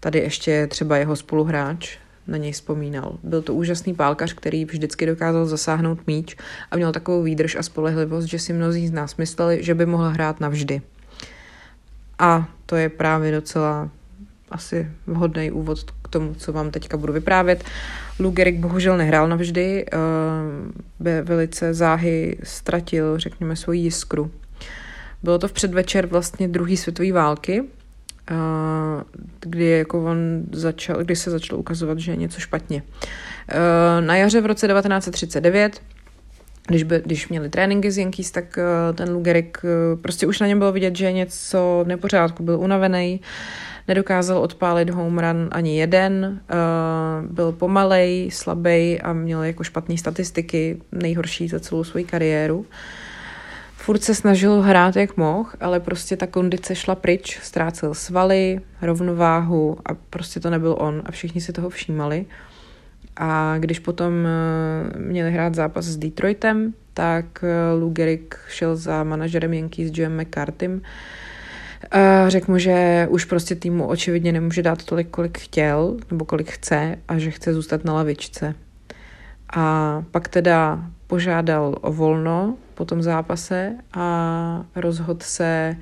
Tady 0.00 0.18
ještě 0.18 0.66
třeba 0.66 0.96
jeho 0.96 1.16
spoluhráč 1.16 1.98
na 2.26 2.36
něj 2.36 2.52
vzpomínal. 2.52 3.18
Byl 3.22 3.42
to 3.42 3.54
úžasný 3.54 3.94
pálkař, 3.94 4.32
který 4.32 4.64
vždycky 4.64 5.06
dokázal 5.06 5.46
zasáhnout 5.46 6.06
míč 6.06 6.36
a 6.70 6.76
měl 6.76 6.92
takovou 6.92 7.22
výdrž 7.22 7.56
a 7.56 7.62
spolehlivost, 7.62 8.28
že 8.28 8.38
si 8.38 8.52
mnozí 8.52 8.88
z 8.88 8.92
nás 8.92 9.16
mysleli, 9.16 9.64
že 9.64 9.74
by 9.74 9.86
mohl 9.86 10.08
hrát 10.08 10.40
navždy. 10.40 10.82
A 12.18 12.48
to 12.66 12.76
je 12.76 12.88
právě 12.88 13.32
docela 13.32 13.88
asi 14.50 14.88
vhodný 15.06 15.50
úvod 15.50 15.78
k 16.02 16.08
tomu, 16.08 16.34
co 16.34 16.52
vám 16.52 16.70
teďka 16.70 16.96
budu 16.96 17.12
vyprávět. 17.12 17.64
Lou 18.20 18.30
Gehrig 18.30 18.58
bohužel 18.58 18.96
nehrál 18.96 19.28
navždy, 19.28 19.86
uh, 19.92 21.06
velice 21.22 21.74
záhy 21.74 22.38
ztratil, 22.42 23.18
řekněme, 23.18 23.56
svoji 23.56 23.80
jiskru. 23.80 24.30
Bylo 25.22 25.38
to 25.38 25.48
v 25.48 25.52
předvečer 25.52 26.06
vlastně 26.06 26.48
druhé 26.48 26.76
světové 26.76 27.12
války, 27.12 27.60
uh, 27.60 27.66
kdy, 29.40 29.64
jako 29.64 30.04
on 30.04 30.42
začal, 30.52 31.04
kdy 31.04 31.16
se 31.16 31.30
začalo 31.30 31.58
ukazovat, 31.58 31.98
že 31.98 32.12
je 32.12 32.16
něco 32.16 32.40
špatně. 32.40 32.82
Uh, 32.82 34.06
na 34.06 34.16
jaře 34.16 34.40
v 34.40 34.46
roce 34.46 34.68
1939 34.68 35.80
když, 36.66 36.82
by, 36.82 37.02
když 37.06 37.28
měli 37.28 37.48
tréninky 37.48 37.90
z 37.90 37.98
Yankees, 37.98 38.30
tak 38.30 38.58
uh, 38.58 38.96
ten 38.96 39.10
Lugerik, 39.10 39.58
uh, 39.64 40.00
prostě 40.00 40.26
už 40.26 40.40
na 40.40 40.46
něm 40.46 40.58
bylo 40.58 40.72
vidět, 40.72 40.96
že 40.96 41.04
je 41.04 41.12
něco 41.12 41.84
nepořádku, 41.86 42.42
byl 42.42 42.60
unavený, 42.60 43.20
nedokázal 43.90 44.38
odpálit 44.38 44.90
home 44.90 45.18
run 45.18 45.48
ani 45.50 45.78
jeden, 45.78 46.40
uh, 46.50 47.32
byl 47.32 47.52
pomalej, 47.52 48.30
slabý 48.30 49.00
a 49.00 49.12
měl 49.12 49.42
jako 49.42 49.64
špatné 49.64 49.98
statistiky, 49.98 50.82
nejhorší 50.92 51.48
za 51.48 51.60
celou 51.60 51.84
svoji 51.84 52.04
kariéru. 52.04 52.66
Furt 53.76 54.02
se 54.02 54.14
snažil 54.14 54.60
hrát 54.62 54.96
jak 54.96 55.16
mohl, 55.16 55.50
ale 55.60 55.80
prostě 55.80 56.16
ta 56.16 56.26
kondice 56.26 56.74
šla 56.74 56.94
pryč, 56.94 57.40
ztrácel 57.42 57.94
svaly, 57.94 58.60
rovnováhu 58.82 59.78
a 59.86 59.94
prostě 60.10 60.40
to 60.40 60.50
nebyl 60.50 60.76
on 60.78 61.02
a 61.04 61.10
všichni 61.10 61.40
si 61.40 61.52
toho 61.52 61.70
všímali. 61.70 62.26
A 63.16 63.58
když 63.58 63.78
potom 63.78 64.12
uh, 64.12 65.00
měli 65.00 65.32
hrát 65.32 65.54
zápas 65.54 65.84
s 65.84 65.96
Detroitem, 65.96 66.74
tak 66.94 67.24
uh, 67.42 67.82
Lou 67.82 67.90
Gehrig 67.90 68.38
šel 68.48 68.76
za 68.76 69.04
manažerem 69.04 69.54
Yankees 69.54 69.98
Jim 69.98 70.20
McCartym, 70.20 70.82
řekl 72.28 72.52
mu, 72.52 72.58
že 72.58 73.06
už 73.10 73.24
prostě 73.24 73.54
týmu 73.54 73.86
očividně 73.86 74.32
nemůže 74.32 74.62
dát 74.62 74.84
tolik, 74.84 75.08
kolik 75.08 75.38
chtěl, 75.38 75.96
nebo 76.10 76.24
kolik 76.24 76.50
chce 76.50 76.98
a 77.08 77.18
že 77.18 77.30
chce 77.30 77.54
zůstat 77.54 77.84
na 77.84 77.94
lavičce. 77.94 78.54
A 79.56 80.02
pak 80.10 80.28
teda 80.28 80.84
požádal 81.06 81.74
o 81.80 81.92
volno 81.92 82.56
po 82.74 82.84
tom 82.84 83.02
zápase 83.02 83.74
a 83.94 84.64
rozhodl 84.76 85.20
se, 85.22 85.76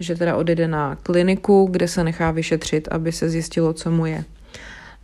že 0.00 0.14
teda 0.14 0.36
odjede 0.36 0.68
na 0.68 0.96
kliniku, 1.02 1.68
kde 1.70 1.88
se 1.88 2.04
nechá 2.04 2.30
vyšetřit, 2.30 2.88
aby 2.90 3.12
se 3.12 3.28
zjistilo, 3.28 3.72
co 3.72 3.90
mu 3.90 4.06
je. 4.06 4.24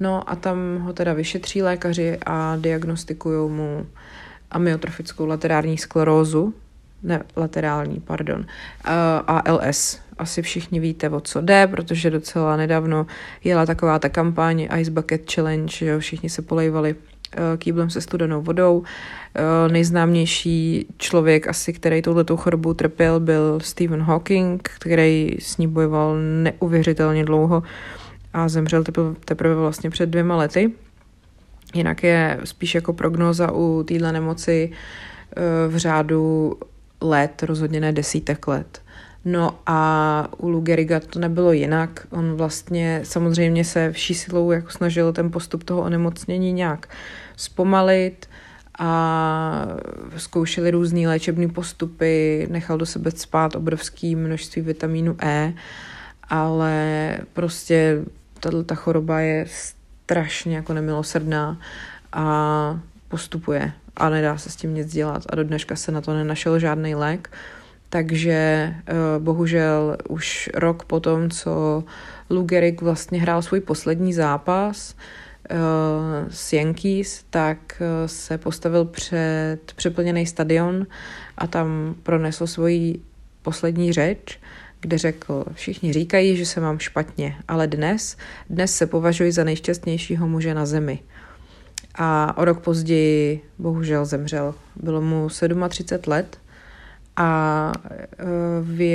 No 0.01 0.31
a 0.31 0.37
tam 0.37 0.79
ho 0.81 0.93
teda 0.93 1.13
vyšetří 1.13 1.63
lékaři 1.63 2.19
a 2.27 2.57
diagnostikují 2.57 3.51
mu 3.51 3.87
amyotrofickou 4.51 5.27
laterální 5.27 5.79
sklerózu, 5.79 6.55
ne 7.03 7.23
laterální, 7.37 8.01
pardon, 8.01 8.47
ALS, 9.27 10.01
asi 10.21 10.43
všichni 10.43 10.81
víte, 10.81 11.11
o 11.11 11.21
co 11.21 11.41
jde, 11.41 11.67
protože 11.67 12.11
docela 12.11 12.57
nedávno 12.57 13.07
jela 13.45 13.67
taková 13.67 13.99
ta 13.99 14.09
kampaň 14.09 14.69
Ice 14.79 14.91
Bucket 14.91 15.33
Challenge, 15.33 15.73
že 15.77 15.99
všichni 15.99 16.31
se 16.31 16.43
polejvali 16.43 16.95
eh, 16.95 17.57
kýblem 17.57 17.91
se 17.91 18.01
studenou 18.01 18.43
vodou. 18.43 18.83
Eh, 19.35 19.73
nejznámější 19.73 20.87
člověk 20.99 21.49
asi, 21.49 21.73
který 21.73 22.03
touhletou 22.03 22.37
chorobou 22.37 22.75
trpěl, 22.75 23.21
byl 23.21 23.59
Stephen 23.63 24.03
Hawking, 24.03 24.71
který 24.79 25.37
s 25.39 25.57
ní 25.57 25.67
bojoval 25.67 26.17
neuvěřitelně 26.43 27.25
dlouho 27.25 27.63
a 28.33 28.49
zemřel 28.49 28.85
teprve, 29.25 29.55
vlastně 29.55 29.91
před 29.91 30.07
dvěma 30.07 30.37
lety. 30.37 30.73
Jinak 31.75 32.03
je 32.03 32.41
spíš 32.45 32.75
jako 32.75 32.93
prognoza 32.93 33.53
u 33.53 33.83
téhle 33.83 34.13
nemoci 34.13 34.71
eh, 34.73 35.69
v 35.69 35.77
řádu 35.77 36.57
let, 37.01 37.43
rozhodně 37.43 37.81
ne 37.81 37.93
desítek 37.93 38.49
let. 38.49 38.83
No 39.25 39.59
a 39.67 40.29
u 40.37 40.49
Lugeriga 40.49 41.01
to 41.01 41.19
nebylo 41.19 41.53
jinak. 41.53 42.07
On 42.11 42.35
vlastně 42.35 43.01
samozřejmě 43.05 43.65
se 43.65 43.93
vší 43.93 44.15
silou 44.15 44.51
jako 44.51 44.71
snažil 44.71 45.13
ten 45.13 45.31
postup 45.31 45.65
toho 45.65 45.83
onemocnění 45.83 46.53
nějak 46.53 46.89
zpomalit 47.37 48.27
a 48.79 49.67
zkoušeli 50.17 50.71
různé 50.71 51.09
léčebné 51.09 51.49
postupy, 51.49 52.47
nechal 52.51 52.79
do 52.79 52.87
sebe 52.87 53.11
spát 53.11 53.57
obrovské 53.57 54.17
množství 54.17 54.63
vitamínu 54.63 55.17
E, 55.23 55.55
ale 56.29 57.19
prostě 57.33 58.03
tato 58.41 58.65
ta 58.65 58.75
choroba 58.75 59.21
je 59.21 59.47
strašně 59.49 60.57
jako 60.57 60.73
nemilosrdná 60.73 61.61
a 62.13 62.81
postupuje 63.09 63.73
a 63.97 64.09
nedá 64.09 64.39
se 64.39 64.51
s 64.51 64.57
tím 64.57 64.75
nic 64.75 64.93
dělat 64.93 65.23
a 65.29 65.37
do 65.37 65.45
dneška 65.45 65.77
se 65.77 65.93
na 65.93 66.01
to 66.01 66.15
nenašel 66.15 66.59
žádný 66.59 66.95
lék. 66.95 67.31
Takže 67.91 68.33
eh, 68.33 68.95
bohužel 69.19 69.97
už 70.09 70.51
rok 70.55 70.85
potom, 70.85 71.31
co 71.31 71.85
Lou 72.31 72.45
Gehrig 72.45 72.83
vlastně 72.83 73.21
hrál 73.21 73.43
svůj 73.43 73.61
poslední 73.61 74.13
zápas, 74.13 74.95
z 76.31 76.53
Yankees, 76.53 77.25
tak 77.31 77.83
se 78.07 78.39
postavil 78.39 78.85
před 78.85 79.59
přeplněný 79.77 80.27
stadion 80.27 80.87
a 81.39 81.47
tam 81.47 81.95
pronesl 82.03 82.47
svoji 82.47 83.01
poslední 83.43 83.93
řeč, 83.93 84.39
kde 84.81 84.99
řekl, 84.99 85.45
všichni 85.53 85.93
říkají, 85.93 86.37
že 86.37 86.47
se 86.47 86.61
mám 86.61 86.79
špatně, 86.79 87.37
ale 87.49 87.67
dnes, 87.67 88.17
dnes 88.51 88.77
se 88.77 88.87
považuji 88.87 89.33
za 89.33 89.45
nejšťastnějšího 89.45 90.29
muže 90.29 90.55
na 90.55 90.67
zemi. 90.67 90.99
A 91.95 92.37
o 92.37 92.45
rok 92.45 92.61
později 92.61 93.41
bohužel 93.59 94.05
zemřel. 94.05 94.55
Bylo 94.77 95.01
mu 95.01 95.29
37 95.69 96.11
let 96.11 96.39
a 97.17 97.73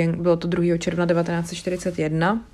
e, 0.04 0.12
bylo 0.16 0.36
to 0.36 0.48
2. 0.48 0.78
června 0.78 1.06
1941. 1.06 2.44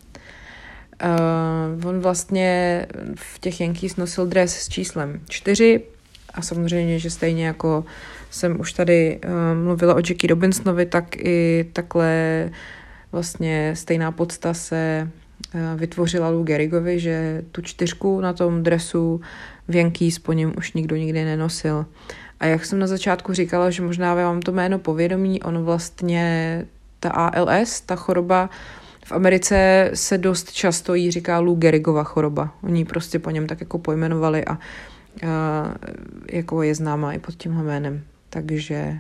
Uh, 1.05 1.89
on 1.89 2.01
vlastně 2.01 2.87
v 3.15 3.39
těch 3.39 3.61
Yankees 3.61 3.97
nosil 3.97 4.27
dres 4.27 4.57
s 4.57 4.69
číslem 4.69 5.21
4 5.29 5.81
a 6.35 6.43
samozřejmě, 6.43 6.99
že 6.99 7.11
stejně 7.11 7.47
jako 7.47 7.85
jsem 8.31 8.61
už 8.61 8.73
tady 8.73 9.21
uh, 9.25 9.65
mluvila 9.65 9.95
o 9.95 9.99
Jackie 9.99 10.29
Robinsonovi, 10.29 10.87
tak 10.87 11.17
i 11.17 11.71
takhle 11.73 12.51
vlastně 13.13 13.73
stejná 13.77 14.13
podsta 14.13 14.55
se 14.55 15.09
vytvořila 15.77 16.29
Lou 16.29 16.43
Gehrigovi, 16.43 17.01
že 17.01 17.43
tu 17.53 17.63
čtyřku 17.63 18.21
na 18.21 18.33
tom 18.33 18.63
dresu 18.63 19.21
v 19.69 19.77
Yankees 19.77 20.19
po 20.19 20.33
něm 20.33 20.53
už 20.59 20.73
nikdo 20.73 20.97
nikdy 20.97 21.25
nenosil. 21.25 21.87
A 22.43 22.47
jak 22.47 22.65
jsem 22.65 22.79
na 22.79 22.87
začátku 22.87 23.33
říkala, 23.33 23.71
že 23.71 23.83
možná 23.83 24.15
vám 24.15 24.41
to 24.41 24.53
jméno 24.53 24.79
povědomí, 24.79 25.43
on 25.43 25.65
vlastně 25.65 26.67
ta 27.01 27.11
ALS, 27.11 27.81
ta 27.81 27.97
choroba, 27.97 28.51
v 29.05 29.13
Americe 29.13 29.91
se 29.95 30.19
dost 30.19 30.53
často 30.53 30.95
jí 30.95 31.11
říká 31.11 31.39
Lou 31.39 31.55
Gehrigova 31.55 32.05
choroba. 32.05 32.55
Oni 32.63 32.85
prostě 32.85 33.19
po 33.19 33.31
něm 33.31 33.47
tak 33.47 33.61
jako 33.61 33.79
pojmenovali 33.79 34.45
a, 34.45 34.53
a 34.53 34.59
jako 36.31 36.63
je 36.63 36.75
známá 36.75 37.13
i 37.13 37.19
pod 37.19 37.35
tímhle 37.35 37.65
jménem. 37.65 38.03
Takže 38.31 38.99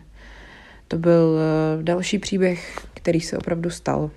to 0.88 0.98
byl 0.98 1.38
e, 1.38 1.83
další 1.83 2.18
příběh, 2.18 2.78
který 2.94 3.20
se 3.20 3.38
opravdu 3.38 3.70
stal. 3.70 4.11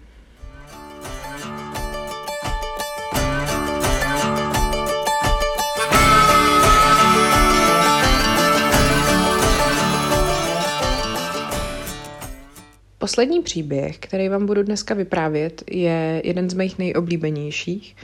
Poslední 13.05 13.41
příběh, 13.41 13.97
který 13.97 14.29
vám 14.29 14.45
budu 14.45 14.63
dneska 14.63 14.93
vyprávět, 14.93 15.63
je 15.71 16.21
jeden 16.23 16.49
z 16.49 16.53
mých 16.53 16.79
nejoblíbenějších 16.79 17.95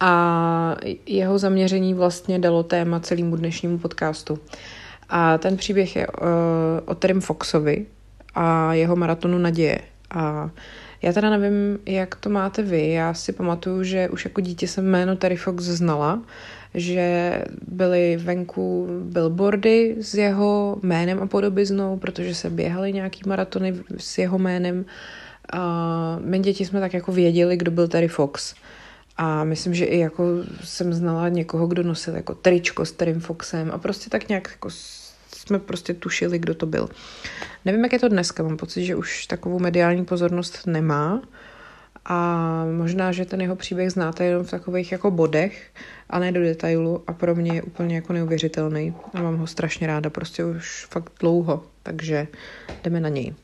a 0.00 0.76
jeho 1.06 1.38
zaměření 1.38 1.94
vlastně 1.94 2.38
dalo 2.38 2.62
téma 2.62 3.00
celému 3.00 3.36
dnešnímu 3.36 3.78
podcastu. 3.78 4.38
A 5.08 5.38
ten 5.38 5.56
příběh 5.56 5.96
je 5.96 6.06
uh, 6.06 6.24
o 6.84 6.94
Terry 6.94 7.20
Foxovi 7.20 7.86
a 8.34 8.74
jeho 8.74 8.96
maratonu 8.96 9.38
naděje. 9.38 9.78
A 10.10 10.50
já 11.02 11.12
teda 11.12 11.30
nevím, 11.30 11.78
jak 11.86 12.14
to 12.14 12.30
máte 12.30 12.62
vy. 12.62 12.92
Já 12.92 13.14
si 13.14 13.32
pamatuju, 13.32 13.82
že 13.82 14.08
už 14.08 14.24
jako 14.24 14.40
dítě 14.40 14.68
jsem 14.68 14.86
jméno 14.86 15.16
Terry 15.16 15.36
Fox 15.36 15.64
znala, 15.64 16.22
že 16.74 17.38
byly 17.66 18.16
venku 18.16 18.88
billboardy 19.02 19.96
s 20.00 20.14
jeho 20.14 20.78
jménem 20.82 21.22
a 21.22 21.26
podobiznou, 21.26 21.96
protože 21.96 22.34
se 22.34 22.50
běhaly 22.50 22.92
nějaký 22.92 23.20
maratony 23.26 23.74
s 23.96 24.18
jeho 24.18 24.38
jménem. 24.38 24.84
A 25.52 26.18
my 26.24 26.38
děti 26.38 26.66
jsme 26.66 26.80
tak 26.80 26.94
jako 26.94 27.12
věděli, 27.12 27.56
kdo 27.56 27.70
byl 27.70 27.88
Terry 27.88 28.08
Fox. 28.08 28.54
A 29.16 29.44
myslím, 29.44 29.74
že 29.74 29.84
i 29.84 29.98
jako 29.98 30.24
jsem 30.64 30.92
znala 30.92 31.28
někoho, 31.28 31.66
kdo 31.66 31.82
nosil 31.82 32.16
jako 32.16 32.34
tričko 32.34 32.84
s 32.84 32.92
Terry 32.92 33.14
Foxem 33.14 33.70
a 33.70 33.78
prostě 33.78 34.10
tak 34.10 34.28
nějak 34.28 34.48
jako 34.50 34.68
jsme 35.32 35.58
prostě 35.58 35.94
tušili, 35.94 36.38
kdo 36.38 36.54
to 36.54 36.66
byl. 36.66 36.88
Nevím, 37.64 37.82
jak 37.82 37.92
je 37.92 37.98
to 37.98 38.08
dneska, 38.08 38.42
mám 38.42 38.56
pocit, 38.56 38.84
že 38.84 38.96
už 38.96 39.26
takovou 39.26 39.58
mediální 39.58 40.04
pozornost 40.04 40.66
nemá 40.66 41.22
a 42.08 42.64
možná, 42.76 43.12
že 43.12 43.24
ten 43.24 43.40
jeho 43.40 43.56
příběh 43.56 43.90
znáte 43.90 44.24
jenom 44.24 44.44
v 44.44 44.50
takových 44.50 44.92
jako 44.92 45.10
bodech 45.10 45.72
a 46.10 46.18
ne 46.18 46.32
do 46.32 46.40
detailu 46.40 47.02
a 47.06 47.12
pro 47.12 47.34
mě 47.34 47.52
je 47.52 47.62
úplně 47.62 47.94
jako 47.94 48.12
neuvěřitelný 48.12 48.94
a 49.14 49.22
mám 49.22 49.36
ho 49.36 49.46
strašně 49.46 49.86
ráda, 49.86 50.10
prostě 50.10 50.44
už 50.44 50.86
fakt 50.90 51.12
dlouho, 51.20 51.64
takže 51.82 52.26
jdeme 52.84 53.00
na 53.00 53.08
něj. 53.08 53.34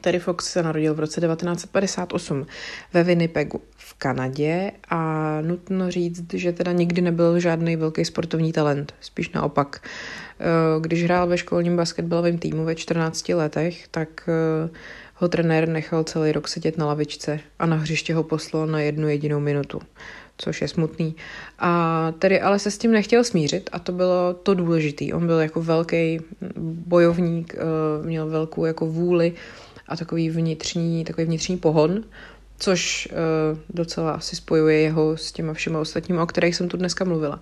Terry 0.00 0.18
Fox 0.18 0.46
se 0.46 0.62
narodil 0.62 0.94
v 0.94 1.00
roce 1.00 1.20
1958 1.20 2.46
ve 2.92 3.04
Winnipegu 3.04 3.60
v 3.76 3.94
Kanadě 3.94 4.72
a 4.88 5.38
nutno 5.40 5.90
říct, 5.90 6.34
že 6.34 6.52
teda 6.52 6.72
nikdy 6.72 7.02
nebyl 7.02 7.40
žádný 7.40 7.76
velký 7.76 8.04
sportovní 8.04 8.52
talent, 8.52 8.94
spíš 9.00 9.30
naopak. 9.30 9.80
Eh, 10.40 10.44
když 10.80 11.04
hrál 11.04 11.26
ve 11.26 11.38
školním 11.38 11.76
basketbalovém 11.76 12.38
týmu 12.38 12.64
ve 12.64 12.74
14 12.74 13.28
letech, 13.28 13.88
tak 13.88 14.28
eh, 14.28 14.70
ho 15.22 15.28
trenér 15.28 15.68
nechal 15.68 16.04
celý 16.04 16.32
rok 16.32 16.48
sedět 16.48 16.78
na 16.78 16.86
lavičce 16.86 17.40
a 17.58 17.66
na 17.66 17.76
hřiště 17.76 18.14
ho 18.14 18.22
poslal 18.22 18.66
na 18.66 18.80
jednu 18.80 19.08
jedinou 19.08 19.40
minutu, 19.40 19.80
což 20.36 20.62
je 20.62 20.68
smutný. 20.68 21.14
A 21.58 22.12
tedy 22.18 22.40
ale 22.40 22.58
se 22.58 22.70
s 22.70 22.78
tím 22.78 22.92
nechtěl 22.92 23.24
smířit 23.24 23.70
a 23.72 23.78
to 23.78 23.92
bylo 23.92 24.34
to 24.34 24.54
důležité. 24.54 25.04
On 25.14 25.26
byl 25.26 25.38
jako 25.38 25.62
velký 25.62 26.20
bojovník, 26.58 27.54
eh, 27.54 28.06
měl 28.06 28.26
velkou 28.26 28.64
jako 28.64 28.86
vůli 28.86 29.32
a 29.88 29.96
takový 29.96 30.30
vnitřní, 30.30 31.04
takový 31.04 31.26
vnitřní 31.26 31.56
pohon, 31.56 32.04
což 32.58 33.08
docela 33.70 34.12
asi 34.12 34.36
spojuje 34.36 34.80
jeho 34.80 35.16
s 35.16 35.32
těma 35.32 35.52
všema 35.52 35.80
ostatními, 35.80 36.20
o 36.20 36.26
kterých 36.26 36.56
jsem 36.56 36.68
tu 36.68 36.76
dneska 36.76 37.04
mluvila. 37.04 37.40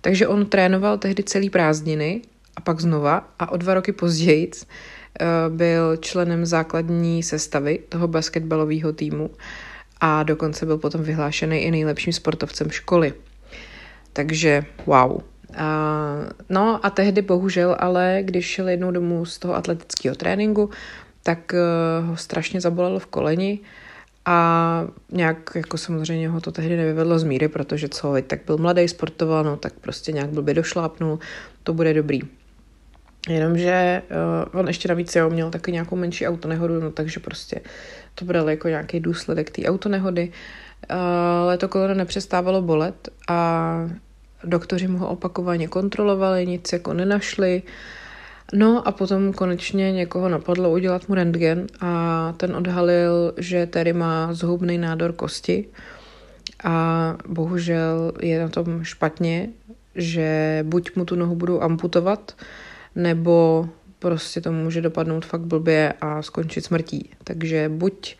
Takže 0.00 0.28
on 0.28 0.46
trénoval 0.46 0.98
tehdy 0.98 1.22
celý 1.22 1.50
prázdniny 1.50 2.22
a 2.56 2.60
pak 2.60 2.80
znova 2.80 3.28
a 3.38 3.52
o 3.52 3.56
dva 3.56 3.74
roky 3.74 3.92
později 3.92 4.50
eh, 4.50 4.95
byl 5.48 5.96
členem 5.96 6.46
základní 6.46 7.22
sestavy 7.22 7.78
toho 7.88 8.08
basketbalového 8.08 8.92
týmu 8.92 9.30
a 10.00 10.22
dokonce 10.22 10.66
byl 10.66 10.78
potom 10.78 11.02
vyhlášený 11.02 11.58
i 11.58 11.70
nejlepším 11.70 12.12
sportovcem 12.12 12.70
školy. 12.70 13.12
Takže 14.12 14.64
wow. 14.86 15.20
A, 15.56 16.16
no 16.48 16.86
a 16.86 16.90
tehdy 16.90 17.22
bohužel 17.22 17.76
ale, 17.78 18.20
když 18.22 18.46
šel 18.46 18.68
jednou 18.68 18.90
domů 18.90 19.24
z 19.24 19.38
toho 19.38 19.54
atletického 19.54 20.16
tréninku, 20.16 20.70
tak 21.22 21.52
uh, 21.52 22.08
ho 22.08 22.16
strašně 22.16 22.60
zabolelo 22.60 22.98
v 22.98 23.06
koleni 23.06 23.60
a 24.24 24.86
nějak 25.12 25.50
jako 25.54 25.78
samozřejmě 25.78 26.28
ho 26.28 26.40
to 26.40 26.52
tehdy 26.52 26.76
nevyvedlo 26.76 27.18
z 27.18 27.24
míry, 27.24 27.48
protože 27.48 27.88
co, 27.88 28.14
tak 28.26 28.40
byl 28.46 28.58
mladý, 28.58 28.88
sportoval, 28.88 29.44
no 29.44 29.56
tak 29.56 29.72
prostě 29.72 30.12
nějak 30.12 30.30
blbě 30.30 30.54
došlápnul, 30.54 31.18
to 31.62 31.74
bude 31.74 31.94
dobrý. 31.94 32.20
Jenomže 33.28 34.02
uh, 34.52 34.60
on 34.60 34.66
ještě 34.66 34.88
navíc 34.88 35.16
jo, 35.16 35.30
měl 35.30 35.50
taky 35.50 35.72
nějakou 35.72 35.96
menší 35.96 36.26
autonehodu, 36.26 36.80
no 36.80 36.90
takže 36.90 37.20
prostě 37.20 37.60
to 38.14 38.24
bral 38.24 38.50
jako 38.50 38.68
nějaký 38.68 39.00
důsledek 39.00 39.50
té 39.50 39.62
autonehody. 39.62 40.32
Uh, 40.90 40.96
ale 41.42 41.58
to 41.58 41.68
koleno 41.68 41.94
nepřestávalo 41.94 42.62
bolet 42.62 43.08
a 43.28 43.90
doktoři 44.44 44.88
mu 44.88 44.98
ho 44.98 45.08
opakovaně 45.08 45.68
kontrolovali, 45.68 46.46
nic 46.46 46.72
jako 46.72 46.92
nenašli. 46.92 47.62
No 48.52 48.88
a 48.88 48.92
potom 48.92 49.32
konečně 49.32 49.92
někoho 49.92 50.28
napadlo 50.28 50.70
udělat 50.70 51.08
mu 51.08 51.14
rentgen 51.14 51.66
a 51.80 52.32
ten 52.36 52.56
odhalil, 52.56 53.34
že 53.36 53.66
Terry 53.66 53.92
má 53.92 54.32
zhubný 54.32 54.78
nádor 54.78 55.12
kosti 55.12 55.68
a 56.64 57.16
bohužel 57.28 58.12
je 58.20 58.40
na 58.40 58.48
tom 58.48 58.84
špatně, 58.84 59.48
že 59.94 60.60
buď 60.62 60.96
mu 60.96 61.04
tu 61.04 61.16
nohu 61.16 61.34
budou 61.34 61.60
amputovat, 61.60 62.34
nebo 62.96 63.68
prostě 63.98 64.40
to 64.40 64.52
může 64.52 64.80
dopadnout 64.80 65.26
fakt 65.26 65.40
blbě 65.40 65.94
a 66.00 66.22
skončit 66.22 66.64
smrtí. 66.64 67.10
Takže 67.24 67.68
buď 67.68 68.16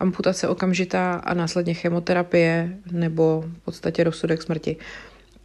amputace 0.00 0.48
okamžitá 0.48 1.14
a 1.14 1.34
následně 1.34 1.74
chemoterapie, 1.74 2.76
nebo 2.92 3.44
v 3.46 3.64
podstatě 3.64 4.04
rozsudek 4.04 4.42
smrti. 4.42 4.76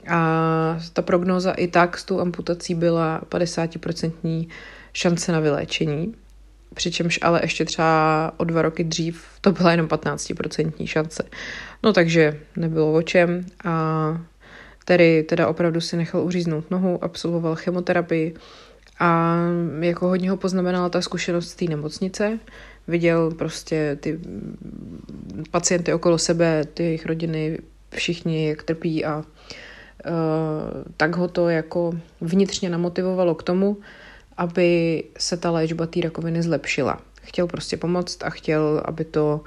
A 0.07 0.79
ta 0.93 1.01
prognóza 1.01 1.51
i 1.51 1.67
tak 1.67 1.97
s 1.97 2.03
tou 2.03 2.19
amputací 2.19 2.75
byla 2.75 3.21
50% 3.29 4.47
šance 4.93 5.31
na 5.31 5.39
vyléčení, 5.39 6.15
přičemž 6.73 7.19
ale 7.21 7.39
ještě 7.43 7.65
třeba 7.65 8.31
o 8.37 8.43
dva 8.43 8.61
roky 8.61 8.83
dřív 8.83 9.25
to 9.41 9.51
byla 9.51 9.71
jenom 9.71 9.87
15% 9.87 10.85
šance. 10.85 11.23
No 11.83 11.93
takže 11.93 12.39
nebylo 12.55 12.93
o 12.93 13.01
čem 13.01 13.45
a 13.63 14.21
Terry 14.85 15.23
teda 15.23 15.47
opravdu 15.47 15.81
si 15.81 15.97
nechal 15.97 16.21
uříznout 16.21 16.71
nohu, 16.71 17.03
absolvoval 17.03 17.55
chemoterapii 17.55 18.35
a 19.03 19.37
jako 19.79 20.07
hodně 20.07 20.29
ho 20.29 20.37
poznamenala 20.37 20.89
ta 20.89 21.01
zkušenost 21.01 21.49
z 21.49 21.55
té 21.55 21.65
nemocnice. 21.65 22.39
Viděl 22.87 23.31
prostě 23.31 23.97
ty 24.01 24.19
pacienty 25.51 25.93
okolo 25.93 26.17
sebe, 26.17 26.63
ty 26.73 26.83
jejich 26.83 27.05
rodiny, 27.05 27.59
všichni, 27.89 28.47
jak 28.47 28.63
trpí 28.63 29.05
a 29.05 29.17
uh, 29.17 29.23
tak 30.97 31.15
ho 31.15 31.27
to 31.27 31.49
jako 31.49 31.93
vnitřně 32.21 32.69
namotivovalo 32.69 33.35
k 33.35 33.43
tomu, 33.43 33.77
aby 34.37 35.03
se 35.17 35.37
ta 35.37 35.51
léčba 35.51 35.87
té 35.87 36.01
rakoviny 36.01 36.43
zlepšila. 36.43 37.01
Chtěl 37.21 37.47
prostě 37.47 37.77
pomoct 37.77 38.23
a 38.23 38.29
chtěl, 38.29 38.81
aby, 38.85 39.05
to, 39.05 39.41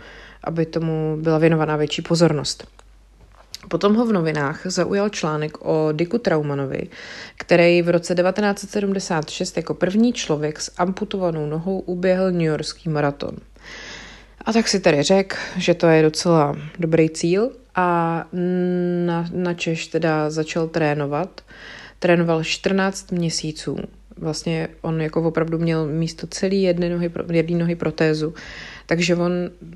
aby 0.45 0.67
tomu 0.67 1.17
byla 1.21 1.39
věnovaná 1.39 1.77
větší 1.77 2.03
pozornost. 2.03 2.76
Potom 3.69 3.95
ho 3.95 4.07
v 4.07 4.13
novinách 4.13 4.61
zaujal 4.65 5.09
článek 5.09 5.67
o 5.67 5.93
Dicku 5.93 6.19
Traumanovi, 6.19 6.89
který 7.37 7.83
v 7.83 7.89
roce 7.89 8.15
1976 8.15 9.57
jako 9.57 9.75
první 9.75 10.13
člověk 10.13 10.61
s 10.61 10.73
amputovanou 10.79 11.47
nohou 11.47 11.81
uběhl 11.81 12.33
New 12.33 12.41
Yorkský 12.41 12.89
maraton. 12.89 13.37
A 14.45 14.53
tak 14.53 14.69
si 14.69 14.81
tady 14.81 15.03
řekl, 15.03 15.37
že 15.57 15.75
to 15.75 15.87
je 15.87 16.03
docela 16.03 16.57
dobrý 16.79 17.11
cíl 17.11 17.51
a 17.75 18.25
na, 19.07 19.29
na 19.33 19.55
Češ 19.55 19.87
teda 19.87 20.31
začal 20.31 20.69
trénovat. 20.69 21.41
Trénoval 21.99 22.45
14 22.45 23.13
měsíců. 23.13 23.77
Vlastně 24.17 24.69
on 24.81 25.01
jako 25.01 25.23
opravdu 25.23 25.59
měl 25.59 25.87
místo 25.87 26.27
celý 26.27 26.63
jedné 26.63 26.91
nohy, 26.91 27.11
jedné 27.33 27.59
nohy 27.59 27.75
protézu. 27.75 28.35
Takže 28.87 29.17
on 29.17 29.33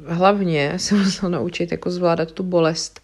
hlavně 0.06 0.72
se 0.76 0.94
musel 0.94 1.30
naučit 1.30 1.72
jako 1.72 1.90
zvládat 1.90 2.32
tu 2.32 2.42
bolest, 2.42 3.00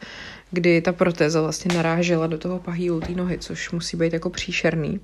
kdy 0.51 0.81
ta 0.81 0.93
protéza 0.93 1.41
vlastně 1.41 1.75
narážela 1.75 2.27
do 2.27 2.39
toho 2.39 2.59
pahýlu 2.59 3.01
té 3.01 3.13
nohy, 3.13 3.39
což 3.39 3.71
musí 3.71 3.97
být 3.97 4.13
jako 4.13 4.31
příšerný. 4.31 5.01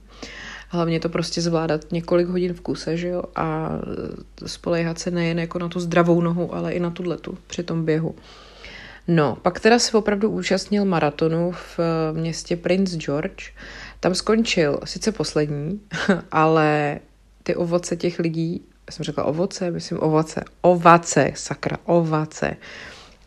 Hlavně 0.68 1.00
to 1.00 1.08
prostě 1.08 1.40
zvládat 1.40 1.92
několik 1.92 2.28
hodin 2.28 2.54
v 2.54 2.60
kuse, 2.60 2.96
že 2.96 3.08
jo, 3.08 3.22
a 3.36 3.70
spoléhat 4.46 4.98
se 4.98 5.10
nejen 5.10 5.38
jako 5.38 5.58
na 5.58 5.68
tu 5.68 5.80
zdravou 5.80 6.20
nohu, 6.20 6.54
ale 6.54 6.72
i 6.72 6.80
na 6.80 6.90
tu 6.90 7.08
letu 7.08 7.38
při 7.46 7.62
tom 7.62 7.84
běhu. 7.84 8.14
No, 9.08 9.36
pak 9.42 9.60
teda 9.60 9.78
se 9.78 9.96
opravdu 9.96 10.30
účastnil 10.30 10.84
maratonu 10.84 11.52
v 11.52 11.80
městě 12.12 12.56
Prince 12.56 12.96
George. 12.96 13.50
Tam 14.00 14.14
skončil 14.14 14.80
sice 14.84 15.12
poslední, 15.12 15.80
ale 16.30 17.00
ty 17.42 17.54
ovoce 17.54 17.96
těch 17.96 18.18
lidí, 18.18 18.64
já 18.86 18.92
jsem 18.92 19.04
řekla 19.04 19.24
ovoce, 19.24 19.70
myslím 19.70 19.98
ovoce, 20.02 20.44
ovace, 20.60 21.32
sakra, 21.34 21.76
ovace, 21.84 22.56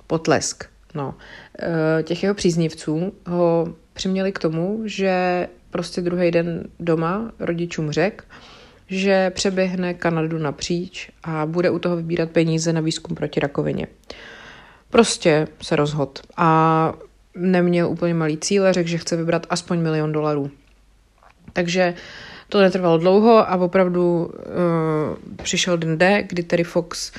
potlesk. 0.08 0.75
No, 0.96 1.16
eh, 1.60 2.04
těch 2.04 2.24
jeho 2.24 2.36
příznivců 2.36 3.14
ho 3.28 3.76
přiměli 3.94 4.32
k 4.32 4.40
tomu, 4.40 4.82
že 4.86 5.48
prostě 5.70 6.02
druhý 6.02 6.32
den 6.32 6.64
doma 6.80 7.32
rodičům 7.40 7.92
řekl, 7.92 8.26
že 8.88 9.30
přeběhne 9.30 9.94
Kanadu 9.94 10.38
napříč 10.38 11.12
a 11.24 11.46
bude 11.46 11.70
u 11.70 11.80
toho 11.80 11.96
vybírat 11.96 12.30
peníze 12.30 12.74
na 12.74 12.82
výzkum 12.82 13.16
proti 13.16 13.40
rakovině. 13.40 13.88
Prostě 14.90 15.48
se 15.62 15.76
rozhod 15.76 16.20
a 16.38 16.94
neměl 17.36 17.90
úplně 17.90 18.14
malý 18.14 18.38
cíle, 18.38 18.74
řekl, 18.74 18.90
že 18.90 18.98
chce 18.98 19.16
vybrat 19.16 19.48
aspoň 19.50 19.80
milion 19.80 20.12
dolarů. 20.12 20.52
Takže 21.54 21.94
to 22.50 22.62
netrvalo 22.62 22.98
dlouho 22.98 23.50
a 23.50 23.56
opravdu 23.56 24.26
uh, 24.26 25.36
přišel 25.44 25.78
den 25.78 25.98
D, 25.98 26.24
kdy 26.24 26.44
Terry 26.44 26.64
Fox 26.64 27.12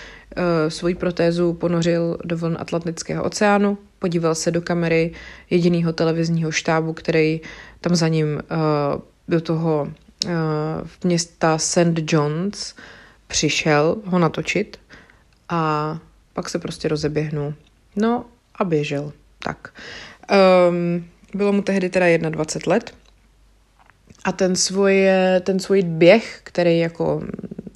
svoji 0.69 0.95
protézu 0.95 1.53
ponořil 1.53 2.19
do 2.25 2.37
vln 2.37 2.57
Atlantického 2.61 3.25
oceánu, 3.25 3.79
podíval 3.99 4.35
se 4.35 4.51
do 4.51 4.63
kamery 4.63 5.13
jediného 5.51 5.93
televizního 5.93 6.51
štábu, 6.51 6.93
který 6.93 7.41
tam 7.81 7.97
za 7.97 8.09
ním 8.09 8.35
uh, 8.35 9.01
do 9.29 9.41
toho 9.41 9.93
uh, 10.25 10.31
města 11.05 11.59
St. 11.59 12.13
John's 12.13 12.75
přišel 13.27 13.97
ho 14.05 14.19
natočit 14.19 14.79
a 15.49 15.99
pak 16.33 16.49
se 16.49 16.59
prostě 16.59 16.89
rozeběhnul. 16.89 17.55
No 17.97 18.25
a 18.55 18.65
běžel. 18.65 19.13
Tak. 19.39 19.73
Um, 20.69 21.05
bylo 21.35 21.53
mu 21.53 21.63
tehdy 21.63 21.91
teda 21.91 22.17
21 22.17 22.73
let 22.73 22.95
a 24.25 24.33
ten 24.33 24.57
svůj, 24.57 25.07
ten 25.41 25.61
svůj 25.61 25.83
běh, 25.83 26.41
který 26.43 26.79
jako 26.79 27.23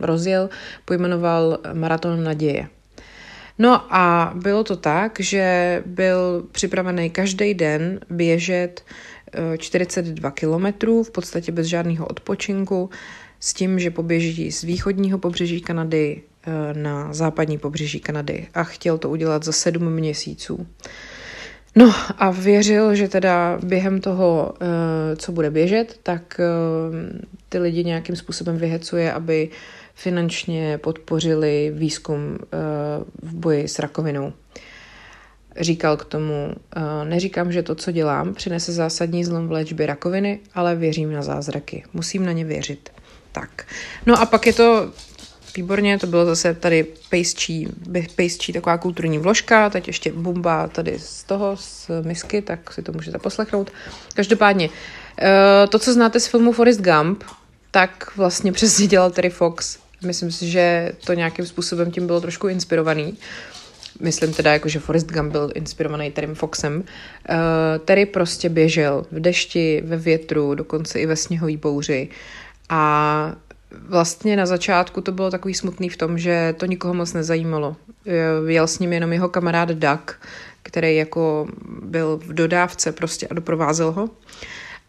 rozjel, 0.01 0.51
pojmenoval 0.85 1.59
Maraton 1.73 2.25
naděje. 2.25 2.69
No 3.61 3.95
a 3.95 4.33
bylo 4.35 4.65
to 4.65 4.77
tak, 4.77 5.21
že 5.21 5.83
byl 5.87 6.47
připravený 6.53 7.11
každý 7.11 7.55
den 7.55 8.01
běžet 8.11 8.85
42 9.59 10.29
eh, 10.29 10.33
kilometrů, 10.33 11.03
v 11.03 11.11
podstatě 11.11 11.53
bez 11.53 11.67
žádného 11.67 12.07
odpočinku, 12.07 12.91
s 13.41 13.55
tím, 13.55 13.79
že 13.79 13.91
poběží 13.91 14.53
z 14.53 14.63
východního 14.63 15.19
pobřeží 15.19 15.61
Kanady 15.61 16.23
eh, 16.47 16.75
na 16.75 17.13
západní 17.13 17.59
pobřeží 17.59 18.01
Kanady 18.01 18.47
a 18.55 18.65
chtěl 18.65 18.99
to 18.99 19.11
udělat 19.11 19.45
za 19.45 19.53
sedm 19.53 19.91
měsíců. 19.91 20.67
No 21.77 21.95
a 22.19 22.31
věřil, 22.31 22.95
že 22.95 23.09
teda 23.09 23.59
během 23.65 24.01
toho, 24.01 24.55
eh, 24.61 25.17
co 25.17 25.33
bude 25.33 25.51
běžet, 25.51 26.01
tak 26.03 26.41
ty 27.49 27.59
lidi 27.59 27.85
nějakým 27.85 28.17
způsobem 28.17 28.57
vyhecuje, 28.57 29.13
aby 29.13 29.49
finančně 30.01 30.79
podpořili 30.79 31.73
výzkum 31.75 32.39
v 33.23 33.35
boji 33.35 33.69
s 33.69 33.79
rakovinou. 33.79 34.33
Říkal 35.61 35.97
k 35.97 36.05
tomu, 36.05 36.55
eh, 36.77 37.05
neříkám, 37.05 37.53
že 37.53 37.63
to, 37.63 37.75
co 37.75 37.93
dělám, 37.93 38.35
přinese 38.35 38.73
zásadní 38.73 39.25
zlom 39.25 39.49
v 39.49 39.53
léčbě 39.53 39.87
rakoviny, 39.87 40.41
ale 40.55 40.77
věřím 40.77 41.13
na 41.13 41.23
zázraky. 41.23 41.85
Musím 41.93 42.27
na 42.27 42.33
ně 42.33 42.45
věřit. 42.45 42.91
Tak. 43.33 43.67
No 44.07 44.21
a 44.21 44.27
pak 44.27 44.47
je 44.47 44.53
to 44.53 44.93
výborně, 45.57 45.99
to 45.99 46.07
bylo 46.07 46.27
zase 46.27 46.55
tady 46.55 46.87
pejsčí, 47.11 47.69
pejsčí 48.17 48.53
taková 48.53 48.79
kulturní 48.79 49.19
vložka, 49.19 49.71
teď 49.71 49.87
ještě 49.87 50.13
bumba 50.13 50.69
tady 50.69 50.99
z 50.99 51.23
toho, 51.23 51.57
z 51.57 51.91
misky, 52.03 52.43
tak 52.43 52.73
si 52.73 52.83
to 52.83 52.93
můžete 52.93 53.19
poslechnout. 53.19 53.71
Každopádně, 54.15 54.69
eh, 55.19 55.67
to, 55.67 55.79
co 55.79 55.93
znáte 55.93 56.21
z 56.21 56.27
filmu 56.27 56.53
Forrest 56.53 56.81
Gump, 56.81 57.25
tak 57.71 58.13
vlastně 58.17 58.53
přesně 58.53 58.87
dělal 58.87 59.11
Terry 59.11 59.31
Fox. 59.31 59.79
Myslím 60.05 60.33
si, 60.33 60.51
že 60.51 60.93
to 61.05 61.13
nějakým 61.15 61.47
způsobem 61.47 61.91
tím 61.91 62.07
bylo 62.07 62.21
trošku 62.21 62.49
inspirovaný. 62.49 63.19
Myslím 64.01 64.33
teda, 64.35 64.53
jako, 64.53 64.69
že 64.69 64.79
Forrest 64.79 65.11
Gump 65.13 65.33
byl 65.33 65.51
inspirovaný 65.55 66.11
Terrym 66.11 66.35
Foxem. 66.35 66.77
Uh, 66.77 66.85
Terry 67.85 68.07
prostě 68.07 68.49
běžel 68.49 69.07
v 69.11 69.21
dešti, 69.21 69.83
ve 69.85 69.97
větru, 69.97 70.55
dokonce 70.55 71.01
i 71.01 71.07
ve 71.07 71.17
sněhové 71.17 71.57
bouři. 71.57 72.09
A 72.69 73.33
vlastně 73.89 74.37
na 74.37 74.47
začátku 74.47 75.01
to 75.01 75.13
bylo 75.13 75.31
takový 75.31 75.55
smutný 75.55 75.89
v 75.89 75.97
tom, 75.97 76.19
že 76.19 76.55
to 76.59 76.67
nikoho 76.67 76.95
moc 76.95 77.13
nezajímalo. 77.13 77.77
Jel 78.47 78.67
s 78.67 78.79
ním 78.79 78.93
jenom 78.93 79.13
jeho 79.13 79.29
kamarád 79.29 79.69
Duck, 79.69 80.13
který 80.63 80.97
jako 80.97 81.49
byl 81.83 82.17
v 82.17 82.33
dodávce 82.33 82.93
prostě 82.93 83.29
a 83.29 83.35
doprovázel 83.35 83.93
ho. 83.93 84.11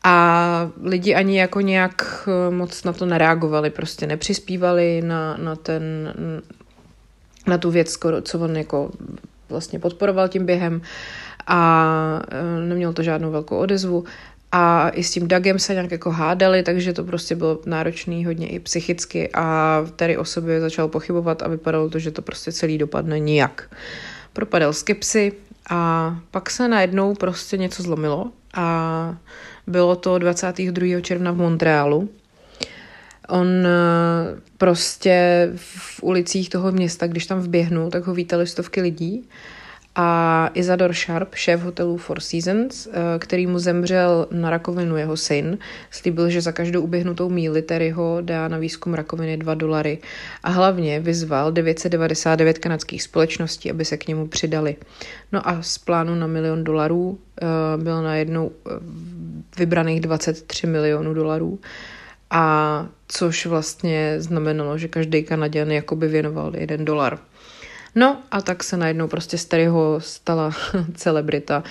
A 0.04 0.72
lidi 0.84 1.16
ani 1.16 1.40
jako 1.40 1.62
nějak 1.62 2.30
moc 2.50 2.84
na 2.84 2.94
to 2.94 3.06
nereagovali, 3.06 3.70
prostě 3.70 4.08
nepřispívali 4.08 5.02
na, 5.02 5.38
na 5.38 5.56
ten 5.56 6.14
na 7.48 7.58
tu 7.58 7.72
věc, 7.72 7.98
co 8.22 8.40
on 8.40 8.58
jako 8.58 8.92
vlastně 9.50 9.80
podporoval 9.80 10.28
tím 10.28 10.46
během 10.46 10.82
a 11.48 12.22
e, 12.32 12.66
neměl 12.68 12.94
to 12.94 13.04
žádnou 13.04 13.32
velkou 13.32 13.58
odezvu. 13.58 14.04
A 14.52 14.90
i 14.90 15.04
s 15.04 15.12
tím 15.12 15.28
Dagem 15.28 15.60
se 15.60 15.74
nějak 15.74 15.92
jako 15.92 16.12
hádali, 16.12 16.64
takže 16.64 16.94
to 16.94 17.04
prostě 17.04 17.36
bylo 17.36 17.60
náročný 17.66 18.26
hodně 18.26 18.50
i 18.50 18.60
psychicky 18.60 19.30
a 19.34 19.78
tady 19.96 20.18
o 20.18 20.26
sobě 20.26 20.62
začal 20.62 20.88
pochybovat 20.88 21.44
a 21.44 21.48
vypadalo 21.48 21.90
to, 21.90 22.00
že 22.00 22.12
to 22.12 22.22
prostě 22.22 22.52
celý 22.52 22.78
dopadne 22.78 23.20
nijak. 23.20 23.78
Propadal 24.34 24.74
skepsy 24.74 25.34
a 25.70 26.16
pak 26.32 26.50
se 26.50 26.68
najednou 26.68 27.16
prostě 27.16 27.58
něco 27.58 27.84
zlomilo 27.84 28.32
a 28.54 29.16
bylo 29.68 29.96
to 29.96 30.18
22. 30.18 31.02
června 31.02 31.32
v 31.32 31.38
Montrealu, 31.38 32.10
On 33.30 33.48
eh, 33.66 34.42
prostě 34.58 35.50
v 35.56 36.04
ulicích 36.04 36.50
toho 36.50 36.72
města, 36.72 37.08
když 37.08 37.26
tam 37.26 37.40
vběhnul, 37.40 37.90
tak 37.90 38.08
ho 38.08 38.14
vítali 38.14 38.48
stovky 38.48 38.82
lidí. 38.82 39.30
A 39.96 40.50
Isador 40.54 40.94
Sharp, 40.94 41.36
šéf 41.36 41.62
hotelu 41.62 41.98
Four 41.98 42.20
Seasons, 42.20 42.88
eh, 42.88 43.20
který 43.20 43.48
mu 43.48 43.60
zemřel 43.60 44.28
na 44.32 44.50
rakovinu 44.50 44.98
jeho 44.98 45.18
syn, 45.18 45.58
slíbil, 45.92 46.30
že 46.30 46.42
za 46.42 46.52
každou 46.52 46.82
uběhnutou 46.82 47.30
míli 47.30 47.62
Terryho 47.62 48.18
dá 48.22 48.48
na 48.48 48.58
výzkum 48.58 48.94
rakoviny 48.94 49.38
2 49.38 49.54
dolary. 49.54 49.98
A 50.44 50.50
hlavně 50.50 51.00
vyzval 51.00 51.52
999 51.52 52.60
kanadských 52.60 53.04
společností, 53.04 53.72
aby 53.72 53.86
se 53.86 53.98
k 53.98 54.08
němu 54.08 54.28
přidali. 54.28 54.76
No 55.32 55.48
a 55.50 55.62
z 55.62 55.78
plánu 55.78 56.16
na 56.16 56.28
milion 56.28 56.64
dolarů 56.64 57.20
eh, 57.42 57.46
byl 57.78 58.02
najednou 58.02 58.52
vybraných 59.58 60.02
23 60.02 60.68
milionů 60.68 61.14
dolarů 61.14 61.60
a 62.32 62.88
což 63.08 63.46
vlastně 63.46 64.16
znamenalo, 64.18 64.78
že 64.78 64.88
každý 64.88 65.24
Kanaděn 65.24 65.72
jakoby 65.72 66.08
věnoval 66.08 66.56
jeden 66.56 66.86
dolar. 66.86 67.20
No 67.96 68.18
a 68.32 68.42
tak 68.42 68.64
se 68.64 68.78
najednou 68.78 69.08
prostě 69.08 69.38
z 69.38 69.46
Terryho 69.46 70.00
stala 70.00 70.52
celebrita. 70.96 71.64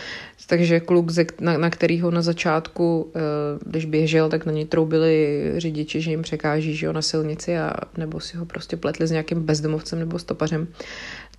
Takže 0.46 0.80
kluk, 0.80 1.06
na, 1.40 1.58
na 1.58 1.70
kterýho 1.70 2.10
na 2.10 2.22
začátku, 2.22 3.12
eh, 3.14 3.20
když 3.66 3.84
běžel, 3.84 4.28
tak 4.28 4.46
na 4.46 4.52
něj 4.52 4.64
troubili 4.64 5.52
řidiči, 5.56 6.00
že 6.00 6.10
jim 6.10 6.22
překáží 6.22 6.76
že 6.76 6.86
jo, 6.86 6.92
na 6.92 7.02
silnici 7.02 7.58
a 7.58 7.72
nebo 7.96 8.20
si 8.20 8.36
ho 8.36 8.46
prostě 8.46 8.76
pletli 8.76 9.06
s 9.06 9.10
nějakým 9.10 9.42
bezdomovcem 9.42 9.98
nebo 9.98 10.18
stopařem 10.18 10.68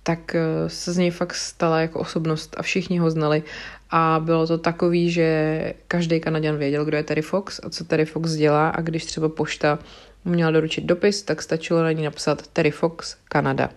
tak 0.02 0.34
eh, 0.34 0.68
se 0.68 0.92
z 0.92 0.96
něj 0.98 1.10
fakt 1.10 1.34
stala 1.34 1.80
jako 1.80 2.00
osobnost 2.00 2.54
a 2.58 2.62
všichni 2.62 2.98
ho 2.98 3.10
znali. 3.10 3.42
A 3.90 4.20
bylo 4.24 4.46
to 4.46 4.58
takový, 4.58 5.10
že 5.10 5.74
každý 5.88 6.20
Kanaděn 6.20 6.56
věděl, 6.56 6.84
kdo 6.84 6.96
je 6.96 7.02
Terry 7.02 7.22
Fox 7.22 7.60
a 7.62 7.70
co 7.70 7.84
Terry 7.84 8.04
Fox 8.04 8.32
dělá 8.32 8.68
a 8.68 8.80
když 8.80 9.04
třeba 9.04 9.28
pošta 9.28 9.78
měla 10.24 10.50
doručit 10.50 10.84
dopis, 10.84 11.22
tak 11.22 11.42
stačilo 11.42 11.82
na 11.82 11.92
ní 11.92 12.02
napsat 12.02 12.46
Terry 12.46 12.70
Fox, 12.70 13.16
Kanada. 13.24 13.70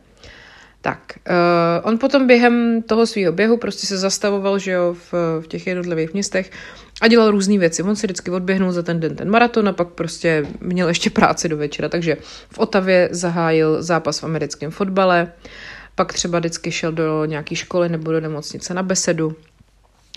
Tak, 0.86 1.00
uh, 1.30 1.90
on 1.90 1.98
potom 1.98 2.28
během 2.28 2.82
toho 2.82 3.06
svého 3.06 3.34
běhu 3.34 3.58
prostě 3.58 3.88
se 3.88 3.98
zastavoval, 3.98 4.60
že 4.60 4.72
jo, 4.72 4.94
v, 4.94 5.14
v 5.42 5.48
těch 5.48 5.68
jednotlivých 5.68 6.14
městech 6.14 6.52
a 7.02 7.08
dělal 7.08 7.32
různé 7.32 7.58
věci. 7.58 7.84
On 7.84 7.96
si 7.96 8.08
vždycky 8.08 8.32
odběhnul 8.32 8.72
za 8.72 8.84
ten 8.84 9.00
den 9.00 9.16
ten 9.16 9.30
maraton 9.30 9.68
a 9.68 9.74
pak 9.74 9.88
prostě 9.88 10.46
měl 10.62 10.88
ještě 10.88 11.10
práci 11.10 11.50
do 11.50 11.58
večera. 11.58 11.90
Takže 11.90 12.18
v 12.50 12.58
Otavě 12.58 13.10
zahájil 13.12 13.84
zápas 13.84 14.20
v 14.20 14.24
americkém 14.24 14.72
fotbale, 14.72 15.32
pak 15.96 16.14
třeba 16.14 16.40
vždycky 16.40 16.72
šel 16.72 16.92
do 16.92 17.26
nějaké 17.26 17.56
školy 17.56 17.90
nebo 17.90 18.12
do 18.12 18.22
nemocnice 18.22 18.74
na 18.74 18.84
besedu. 18.84 19.36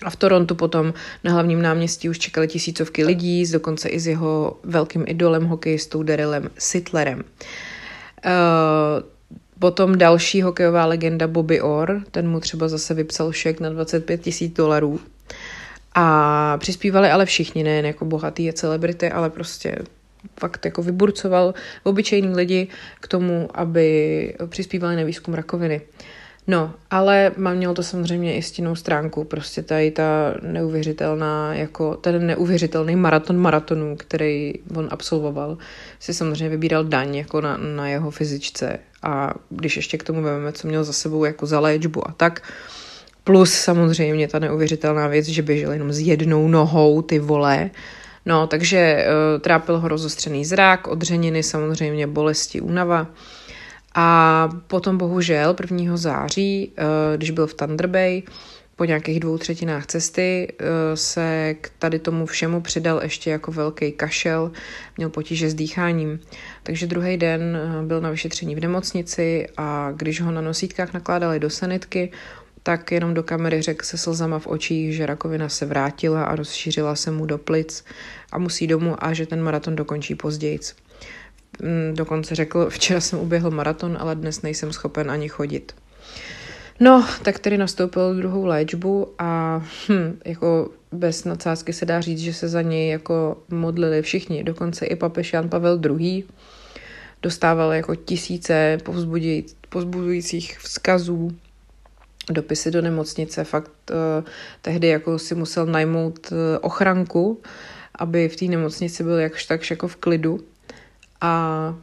A 0.03 0.11
v 0.11 0.17
Torontu 0.17 0.55
potom 0.55 0.95
na 1.25 1.33
hlavním 1.33 1.63
náměstí 1.63 2.09
už 2.09 2.19
čekali 2.19 2.49
tisícovky 2.49 3.05
lidí, 3.05 3.53
dokonce 3.53 3.89
i 3.89 4.01
s 4.01 4.07
jeho 4.07 4.59
velkým 4.65 5.05
idolem, 5.07 5.45
hokejistou 5.45 6.03
Darylem 6.03 6.51
Sittlerem. 6.59 7.25
Uh, 8.27 9.18
Potom 9.59 9.99
další 9.99 10.43
hokejová 10.43 10.87
legenda 10.87 11.27
Bobby 11.27 11.61
Orr, 11.61 12.01
ten 12.11 12.29
mu 12.29 12.41
třeba 12.41 12.69
zase 12.69 12.95
vypsal 12.95 13.33
šek 13.33 13.61
na 13.61 13.71
25 13.71 14.21
tisíc 14.21 14.55
dolarů. 14.55 15.01
A 15.95 16.57
přispívali 16.59 17.11
ale 17.11 17.27
všichni, 17.27 17.65
nejen 17.65 17.87
jako 17.87 18.05
bohatý 18.05 18.49
a 18.49 18.53
celebrity, 18.53 19.11
ale 19.11 19.31
prostě 19.31 19.79
fakt 20.41 20.65
jako 20.65 20.83
vyburcoval 20.83 21.55
obyčejní 21.83 22.35
lidi 22.35 22.69
k 23.01 23.09
tomu, 23.09 23.49
aby 23.55 24.35
přispívali 24.49 24.97
na 24.97 25.05
výzkum 25.05 25.35
rakoviny. 25.35 25.81
No, 26.51 26.75
ale 26.91 27.33
mám 27.37 27.57
mělo 27.57 27.75
to 27.75 27.83
samozřejmě 27.83 28.37
i 28.37 28.43
stinnou 28.43 28.75
stránku, 28.75 29.25
prostě 29.25 29.63
tady 29.63 29.91
ta 29.91 30.35
neuvěřitelná, 30.43 31.55
jako 31.55 31.95
ten 31.95 32.27
neuvěřitelný 32.27 32.97
maraton 32.97 33.37
maratonů, 33.37 33.97
který 33.97 34.53
on 34.77 34.89
absolvoval, 34.91 35.59
si 36.01 36.15
samozřejmě 36.15 36.49
vybíral 36.49 36.85
daň 36.85 37.15
jako 37.15 37.41
na, 37.41 37.57
na 37.57 37.89
jeho 37.89 38.11
fyzičce 38.11 38.79
a 39.03 39.35
když 39.51 39.77
ještě 39.77 39.99
k 39.99 40.03
tomu 40.03 40.23
vezmeme, 40.23 40.53
co 40.53 40.69
měl 40.69 40.85
za 40.85 40.93
sebou 40.93 41.25
jako 41.25 41.47
za 41.47 41.61
léčbu 41.61 42.09
a 42.09 42.13
tak, 42.13 42.43
plus 43.25 43.53
samozřejmě 43.53 44.29
ta 44.29 44.39
neuvěřitelná 44.39 45.07
věc, 45.07 45.27
že 45.27 45.43
běžel 45.43 45.73
jenom 45.73 45.93
s 45.93 45.99
jednou 45.99 46.49
nohou, 46.49 47.03
ty 47.03 47.19
vole, 47.19 47.71
No, 48.27 48.47
takže 48.47 49.07
uh, 49.07 49.41
trápil 49.41 49.79
ho 49.79 49.89
rozostřený 49.89 50.45
zrak, 50.45 50.87
odřeniny, 50.87 51.43
samozřejmě 51.43 52.07
bolesti, 52.07 52.61
únava. 52.61 53.07
A 53.95 54.49
potom 54.67 54.99
bohužel 54.99 55.57
1. 55.61 55.97
září, 55.97 56.73
uh, 56.79 56.85
když 57.17 57.31
byl 57.31 57.47
v 57.47 57.55
Thunder 57.55 57.87
Bay, 57.87 58.23
po 58.77 58.85
nějakých 58.85 59.21
dvou 59.21 59.39
třetinách 59.39 59.87
cesty 59.87 60.53
uh, 60.61 60.67
se 60.95 61.55
k 61.61 61.71
tady 61.79 61.99
tomu 61.99 62.27
všemu 62.27 62.61
přidal 62.61 63.01
ještě 63.03 63.31
jako 63.31 63.53
velký 63.53 63.93
kašel, 63.93 64.53
měl 64.97 65.11
potíže 65.11 65.51
s 65.51 65.55
dýcháním. 65.55 66.21
Takže 66.63 66.87
druhý 66.87 67.17
den 67.17 67.59
byl 67.87 68.01
na 68.01 68.11
vyšetření 68.11 68.55
v 68.55 68.61
nemocnici 68.61 69.47
a 69.57 69.93
když 69.97 70.21
ho 70.21 70.31
na 70.31 70.41
nosítkách 70.41 70.93
nakládali 70.93 71.41
do 71.41 71.51
sanitky, 71.51 72.13
tak 72.63 72.93
jenom 72.93 73.15
do 73.15 73.23
kamery 73.23 73.63
řekl 73.63 73.85
se 73.85 73.99
slzama 73.99 74.39
v 74.39 74.47
očích, 74.47 74.95
že 74.95 75.07
rakovina 75.07 75.49
se 75.49 75.67
vrátila 75.67 76.25
a 76.25 76.37
rozšířila 76.37 76.97
se 76.97 77.11
mu 77.11 77.27
do 77.27 77.39
plic 77.39 77.85
a 78.33 78.39
musí 78.39 78.67
domů 78.67 79.05
a 79.05 79.13
že 79.13 79.27
ten 79.27 79.43
maraton 79.43 79.77
dokončí 79.77 80.15
později. 80.15 80.59
Mm, 81.63 81.95
dokonce 81.95 82.35
řekl, 82.35 82.71
včera 82.71 83.01
jsem 83.01 83.19
uběhl 83.19 83.51
maraton, 83.51 83.97
ale 84.01 84.15
dnes 84.15 84.43
nejsem 84.43 84.73
schopen 84.73 85.11
ani 85.11 85.29
chodit. 85.29 85.75
No, 86.81 87.07
tak 87.23 87.39
tedy 87.39 87.59
nastoupil 87.59 88.15
druhou 88.15 88.47
léčbu 88.47 89.15
a 89.19 89.63
hm, 89.89 90.19
jako 90.25 90.71
bez 90.93 91.25
nadsázky 91.25 91.73
se 91.73 91.87
dá 91.87 92.01
říct, 92.01 92.19
že 92.19 92.35
se 92.35 92.49
za 92.49 92.63
něj 92.63 92.89
jako 92.89 93.37
modlili 93.49 94.03
všichni, 94.03 94.45
dokonce 94.45 94.87
i 94.87 94.97
papež 94.97 95.33
Jan 95.33 95.49
Pavel 95.49 95.81
II. 95.99 96.25
Dostával 97.23 97.73
jako 97.73 97.95
tisíce 97.95 98.79
povzbudujících 99.69 100.59
vzkazů 100.59 101.31
dopisy 102.31 102.71
do 102.71 102.83
nemocnice. 102.83 103.45
Fakt 103.45 103.73
uh, 103.91 104.25
tehdy 104.63 104.89
jako 104.89 105.19
si 105.19 105.35
musel 105.35 105.67
najmout 105.67 106.33
uh, 106.33 106.37
ochranku, 106.61 107.41
aby 107.95 108.29
v 108.29 108.37
té 108.37 108.45
nemocnici 108.45 109.03
byl 109.05 109.19
jakž 109.19 109.45
takž 109.45 109.71
jako 109.71 109.89
v 109.89 109.97
klidu. 109.97 110.41
A 111.21 111.75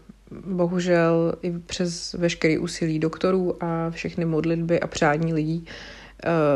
bohužel 0.46 1.36
i 1.42 1.52
přes 1.52 2.14
veškerý 2.14 2.58
úsilí 2.58 3.00
doktorů 3.00 3.64
a 3.64 3.90
všechny 3.90 4.26
modlitby 4.26 4.80
a 4.80 4.88
přání 4.88 5.34
lidí 5.34 5.66
uh, 5.66 5.68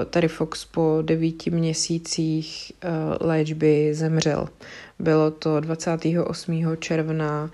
tady 0.09 0.27
Fox 0.27 0.65
po 0.65 0.99
devíti 1.01 1.49
měsících 1.49 2.71
uh, 2.83 2.89
léčby 3.27 3.93
zemřel. 3.93 4.47
Bylo 4.99 5.31
to 5.31 5.59
28. 5.59 6.77
června 6.79 7.51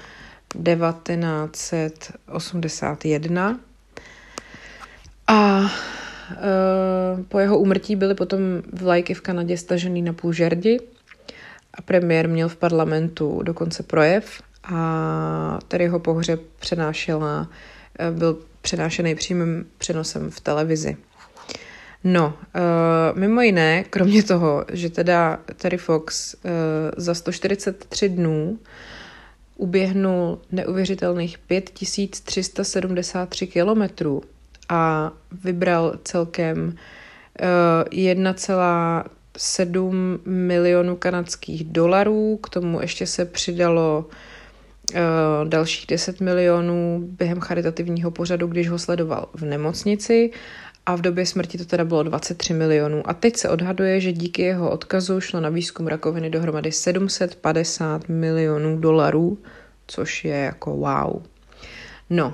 1981 0.63 3.59
a 5.27 5.61
Eh, 6.31 7.23
po 7.27 7.39
jeho 7.39 7.59
úmrtí 7.59 7.95
byly 7.95 8.15
potom 8.15 8.41
vlajky 8.73 9.13
v 9.13 9.21
Kanadě 9.21 9.57
stažený 9.57 10.01
na 10.01 10.13
půl 10.13 10.33
žerdi 10.33 10.79
a 11.73 11.81
premiér 11.81 12.29
měl 12.29 12.49
v 12.49 12.55
parlamentu 12.55 13.41
dokonce 13.43 13.83
projev 13.83 14.41
a 14.65 15.59
tady 15.67 15.83
jeho 15.83 15.99
pohřeb 15.99 16.41
přenášela, 16.59 17.49
eh, 17.99 18.11
byl 18.11 18.37
přenášený 18.61 19.15
přímým 19.15 19.65
přenosem 19.77 20.31
v 20.31 20.39
televizi. 20.39 20.97
No, 22.03 22.25
uh, 22.25 22.33
mimo 23.19 23.41
jiné, 23.41 23.83
kromě 23.83 24.23
toho, 24.23 24.65
že 24.71 24.89
teda 24.89 25.39
Terry 25.55 25.77
Fox 25.77 26.33
uh, 26.33 26.39
za 26.97 27.13
143 27.13 28.09
dnů 28.09 28.59
uběhnul 29.55 30.41
neuvěřitelných 30.51 31.37
5373 31.37 33.47
kilometrů, 33.47 34.23
a 34.69 35.11
vybral 35.43 35.93
celkem 36.03 36.75
1,7 37.39 40.15
eh, 40.15 40.19
milionů 40.29 40.95
kanadských 40.95 41.63
dolarů. 41.63 42.39
K 42.43 42.49
tomu 42.49 42.81
ještě 42.81 43.07
se 43.07 43.25
přidalo 43.25 44.05
eh, 44.09 44.15
dalších 45.43 45.85
10 45.87 46.21
milionů 46.21 46.99
během 47.03 47.39
charitativního 47.39 48.11
pořadu, 48.11 48.47
když 48.47 48.69
ho 48.69 48.79
sledoval 48.79 49.29
v 49.33 49.45
nemocnici 49.45 50.31
a 50.85 50.95
v 50.95 51.01
době 51.01 51.25
smrti 51.25 51.57
to 51.57 51.65
teda 51.65 51.85
bylo 51.85 52.03
23 52.03 52.53
milionů. 52.53 53.01
A 53.05 53.13
teď 53.13 53.37
se 53.37 53.49
odhaduje, 53.49 53.99
že 53.99 54.11
díky 54.11 54.41
jeho 54.41 54.71
odkazu 54.71 55.21
šlo 55.21 55.39
na 55.39 55.49
výzkum 55.49 55.87
rakoviny 55.87 56.29
dohromady 56.29 56.71
750 56.71 58.09
milionů 58.09 58.77
dolarů, 58.77 59.37
což 59.87 60.25
je 60.25 60.35
jako 60.35 60.75
wow. 60.75 61.21
No, 62.09 62.33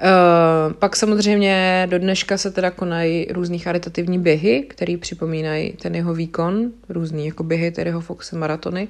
Uh, 0.00 0.72
pak 0.72 0.96
samozřejmě 0.96 1.86
do 1.90 1.98
dneška 1.98 2.38
se 2.38 2.50
teda 2.50 2.70
konají 2.70 3.26
různý 3.30 3.58
charitativní 3.58 4.18
běhy, 4.18 4.62
které 4.62 4.96
připomínají 4.96 5.72
ten 5.72 5.94
jeho 5.94 6.14
výkon, 6.14 6.70
různý 6.88 7.26
jako 7.26 7.42
běhy, 7.42 7.70
tedy 7.70 7.90
jeho 7.90 8.00
Foxe 8.00 8.36
maratony 8.36 8.88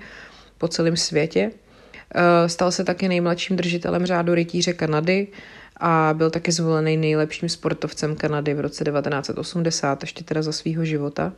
po 0.59 0.69
celém 0.69 0.97
světě. 0.97 1.51
Uh, 2.15 2.49
stal 2.49 2.73
se 2.73 2.85
taky 2.85 3.09
nejmladším 3.09 3.57
držitelem 3.57 4.07
řádu 4.07 4.35
rytíře 4.35 4.73
Kanady 4.73 5.29
a 5.77 6.15
byl 6.17 6.31
taky 6.31 6.53
zvolený 6.53 6.97
nejlepším 6.97 7.49
sportovcem 7.49 8.17
Kanady 8.17 8.55
v 8.55 8.61
roce 8.61 8.85
1980, 8.85 10.03
ještě 10.03 10.25
teda 10.25 10.43
za 10.43 10.53
svého 10.53 10.85
života. 10.85 11.33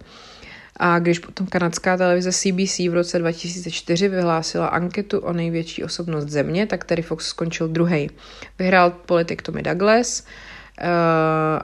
A 0.76 0.98
když 0.98 1.18
potom 1.18 1.46
kanadská 1.46 1.96
televize 1.96 2.32
CBC 2.32 2.78
v 2.78 2.94
roce 2.94 3.18
2004 3.18 4.08
vyhlásila 4.08 4.66
anketu 4.66 5.18
o 5.18 5.32
největší 5.32 5.84
osobnost 5.84 6.28
země, 6.28 6.66
tak 6.66 6.84
Terry 6.84 7.02
Fox 7.02 7.26
skončil 7.26 7.68
druhý. 7.68 8.10
Vyhrál 8.58 8.90
politik 8.90 9.42
Tommy 9.42 9.62
Douglas 9.62 10.20
uh, 10.20 10.86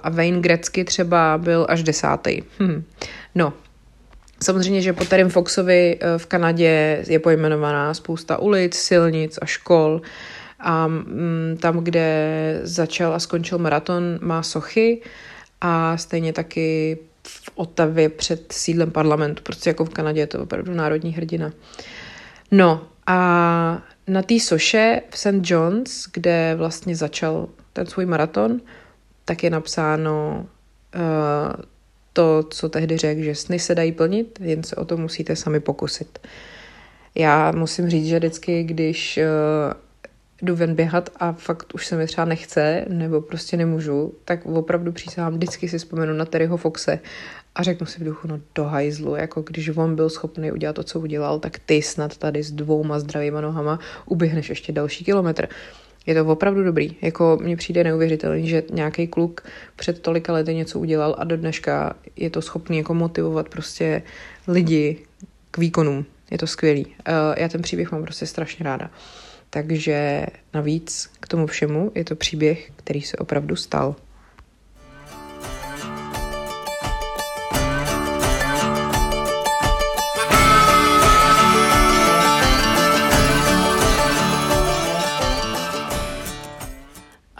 a 0.02 0.10
Wayne 0.10 0.40
Gretzky 0.40 0.84
třeba 0.84 1.38
byl 1.38 1.66
až 1.68 1.82
desátý. 1.82 2.42
Hm. 2.60 2.84
No, 3.34 3.52
Samozřejmě, 4.42 4.82
že 4.82 4.92
po 4.92 5.04
Terry 5.04 5.28
Foxovi 5.28 5.98
eh, 6.00 6.18
v 6.18 6.26
Kanadě 6.26 7.04
je 7.08 7.18
pojmenovaná 7.18 7.94
spousta 7.94 8.38
ulic, 8.38 8.74
silnic 8.74 9.38
a 9.42 9.46
škol. 9.46 10.02
A 10.60 10.86
mm, 10.86 11.58
tam, 11.60 11.78
kde 11.78 12.60
začal 12.62 13.14
a 13.14 13.18
skončil 13.18 13.58
maraton, 13.58 14.18
má 14.20 14.42
sochy 14.42 15.02
a 15.60 15.96
stejně 15.96 16.32
taky 16.32 16.98
v 17.26 17.50
Otavě 17.54 18.08
před 18.08 18.52
sídlem 18.52 18.90
parlamentu, 18.90 19.42
prostě 19.42 19.70
jako 19.70 19.84
v 19.84 19.88
Kanadě 19.88 20.20
je 20.20 20.26
to 20.26 20.42
opravdu 20.42 20.74
národní 20.74 21.12
hrdina. 21.12 21.52
No 22.50 22.86
a 23.06 23.82
na 24.06 24.22
té 24.22 24.40
soše 24.40 25.02
v 25.10 25.18
St. 25.18 25.50
John's, 25.50 26.06
kde 26.12 26.54
vlastně 26.56 26.96
začal 26.96 27.48
ten 27.72 27.86
svůj 27.86 28.06
maraton, 28.06 28.60
tak 29.24 29.44
je 29.44 29.50
napsáno 29.50 30.46
uh, 30.94 31.62
to, 32.12 32.42
co 32.50 32.68
tehdy 32.68 32.96
řekl, 32.96 33.22
že 33.22 33.34
sny 33.34 33.58
se 33.58 33.74
dají 33.74 33.92
plnit, 33.92 34.38
jen 34.40 34.62
se 34.62 34.76
o 34.76 34.84
to 34.84 34.96
musíte 34.96 35.36
sami 35.36 35.60
pokusit. 35.60 36.18
Já 37.14 37.52
musím 37.52 37.90
říct, 37.90 38.06
že 38.06 38.18
vždycky, 38.18 38.62
když 38.62 39.18
uh, 39.18 39.72
jdu 40.42 40.56
ven 40.56 40.74
běhat 40.74 41.10
a 41.16 41.32
fakt 41.32 41.74
už 41.74 41.86
se 41.86 41.96
mi 41.96 42.06
třeba 42.06 42.24
nechce, 42.24 42.84
nebo 42.88 43.20
prostě 43.20 43.56
nemůžu, 43.56 44.14
tak 44.24 44.46
opravdu 44.46 44.92
přísahám, 44.92 45.34
vždycky 45.34 45.68
si 45.68 45.78
vzpomenu 45.78 46.12
na 46.12 46.24
Terryho 46.24 46.56
Foxe 46.56 46.98
a 47.54 47.62
řeknu 47.62 47.86
si 47.86 48.00
v 48.00 48.04
duchu, 48.04 48.28
no 48.28 48.40
do 48.54 48.64
hajzlu, 48.64 49.16
jako 49.16 49.42
když 49.42 49.68
on 49.68 49.96
byl 49.96 50.10
schopný 50.10 50.52
udělat 50.52 50.72
to, 50.72 50.84
co 50.84 51.00
udělal, 51.00 51.38
tak 51.38 51.58
ty 51.58 51.82
snad 51.82 52.16
tady 52.16 52.42
s 52.42 52.52
dvouma 52.52 52.98
zdravýma 52.98 53.40
nohama 53.40 53.78
uběhneš 54.06 54.48
ještě 54.48 54.72
další 54.72 55.04
kilometr. 55.04 55.48
Je 56.06 56.14
to 56.14 56.26
opravdu 56.26 56.64
dobrý. 56.64 56.96
Jako 57.02 57.38
mně 57.42 57.56
přijde 57.56 57.84
neuvěřitelný, 57.84 58.48
že 58.48 58.62
nějaký 58.72 59.06
kluk 59.06 59.40
před 59.76 60.00
tolika 60.00 60.32
lety 60.32 60.54
něco 60.54 60.78
udělal 60.78 61.16
a 61.18 61.24
do 61.24 61.36
dneška 61.36 61.94
je 62.16 62.30
to 62.30 62.42
schopný 62.42 62.78
jako 62.78 62.94
motivovat 62.94 63.48
prostě 63.48 64.02
lidi 64.48 64.98
k 65.50 65.58
výkonům. 65.58 66.04
Je 66.30 66.38
to 66.38 66.46
skvělý. 66.46 66.86
Uh, 66.86 66.92
já 67.36 67.48
ten 67.48 67.62
příběh 67.62 67.92
mám 67.92 68.02
prostě 68.02 68.26
strašně 68.26 68.64
ráda. 68.64 68.90
Takže 69.50 70.26
navíc 70.54 71.10
k 71.20 71.28
tomu 71.28 71.46
všemu 71.46 71.92
je 71.94 72.04
to 72.04 72.16
příběh, 72.16 72.70
který 72.76 73.02
se 73.02 73.16
opravdu 73.16 73.56
stal. 73.56 73.96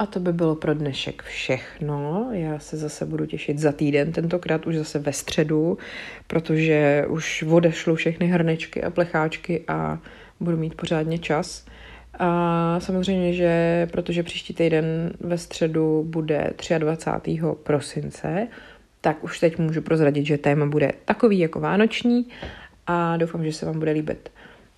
A 0.03 0.07
to 0.07 0.21
by 0.21 0.33
bylo 0.33 0.55
pro 0.55 0.75
dnešek 0.75 1.23
všechno. 1.23 2.29
Já 2.33 2.59
se 2.59 2.77
zase 2.77 3.07
budu 3.07 3.27
těšit 3.27 3.59
za 3.59 3.73
týden, 3.73 4.13
tentokrát 4.13 4.67
už 4.67 4.77
zase 4.77 4.99
ve 4.99 5.13
středu, 5.13 5.79
protože 6.27 7.05
už 7.09 7.43
odešlu 7.43 7.95
všechny 7.95 8.27
hrnečky 8.27 8.83
a 8.83 8.91
plecháčky 8.91 9.65
a 9.69 9.99
budu 10.41 10.57
mít 10.57 10.75
pořádně 10.75 11.19
čas. 11.19 11.67
A 12.19 12.81
samozřejmě, 12.81 13.33
že 13.33 13.89
protože 13.93 14.23
příští 14.23 14.55
týden 14.55 15.13
ve 15.21 15.39
středu 15.39 16.05
bude 16.07 16.51
23. 16.79 17.41
prosince, 17.63 18.49
tak 19.01 19.25
už 19.25 19.41
teď 19.41 19.59
můžu 19.59 19.83
prozradit, 19.83 20.27
že 20.27 20.39
téma 20.39 20.67
bude 20.67 20.93
takový 21.05 21.39
jako 21.39 21.61
vánoční 21.61 22.27
a 22.87 23.17
doufám, 23.17 23.45
že 23.45 23.53
se 23.53 23.67
vám 23.67 23.79
bude 23.79 23.93
líbit. 23.93 24.31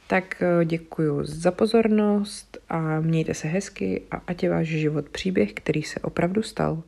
Tak 0.06 0.42
eh, 0.42 0.64
děkuji 0.64 1.24
za 1.24 1.50
pozornost 1.50 2.58
a 2.68 3.00
mějte 3.00 3.34
se 3.34 3.48
hezky 3.48 4.02
a 4.10 4.16
ať 4.26 4.42
je 4.42 4.50
váš 4.50 4.68
život 4.68 5.08
příběh, 5.08 5.52
který 5.52 5.82
se 5.82 6.00
opravdu 6.00 6.42
stal. 6.42 6.82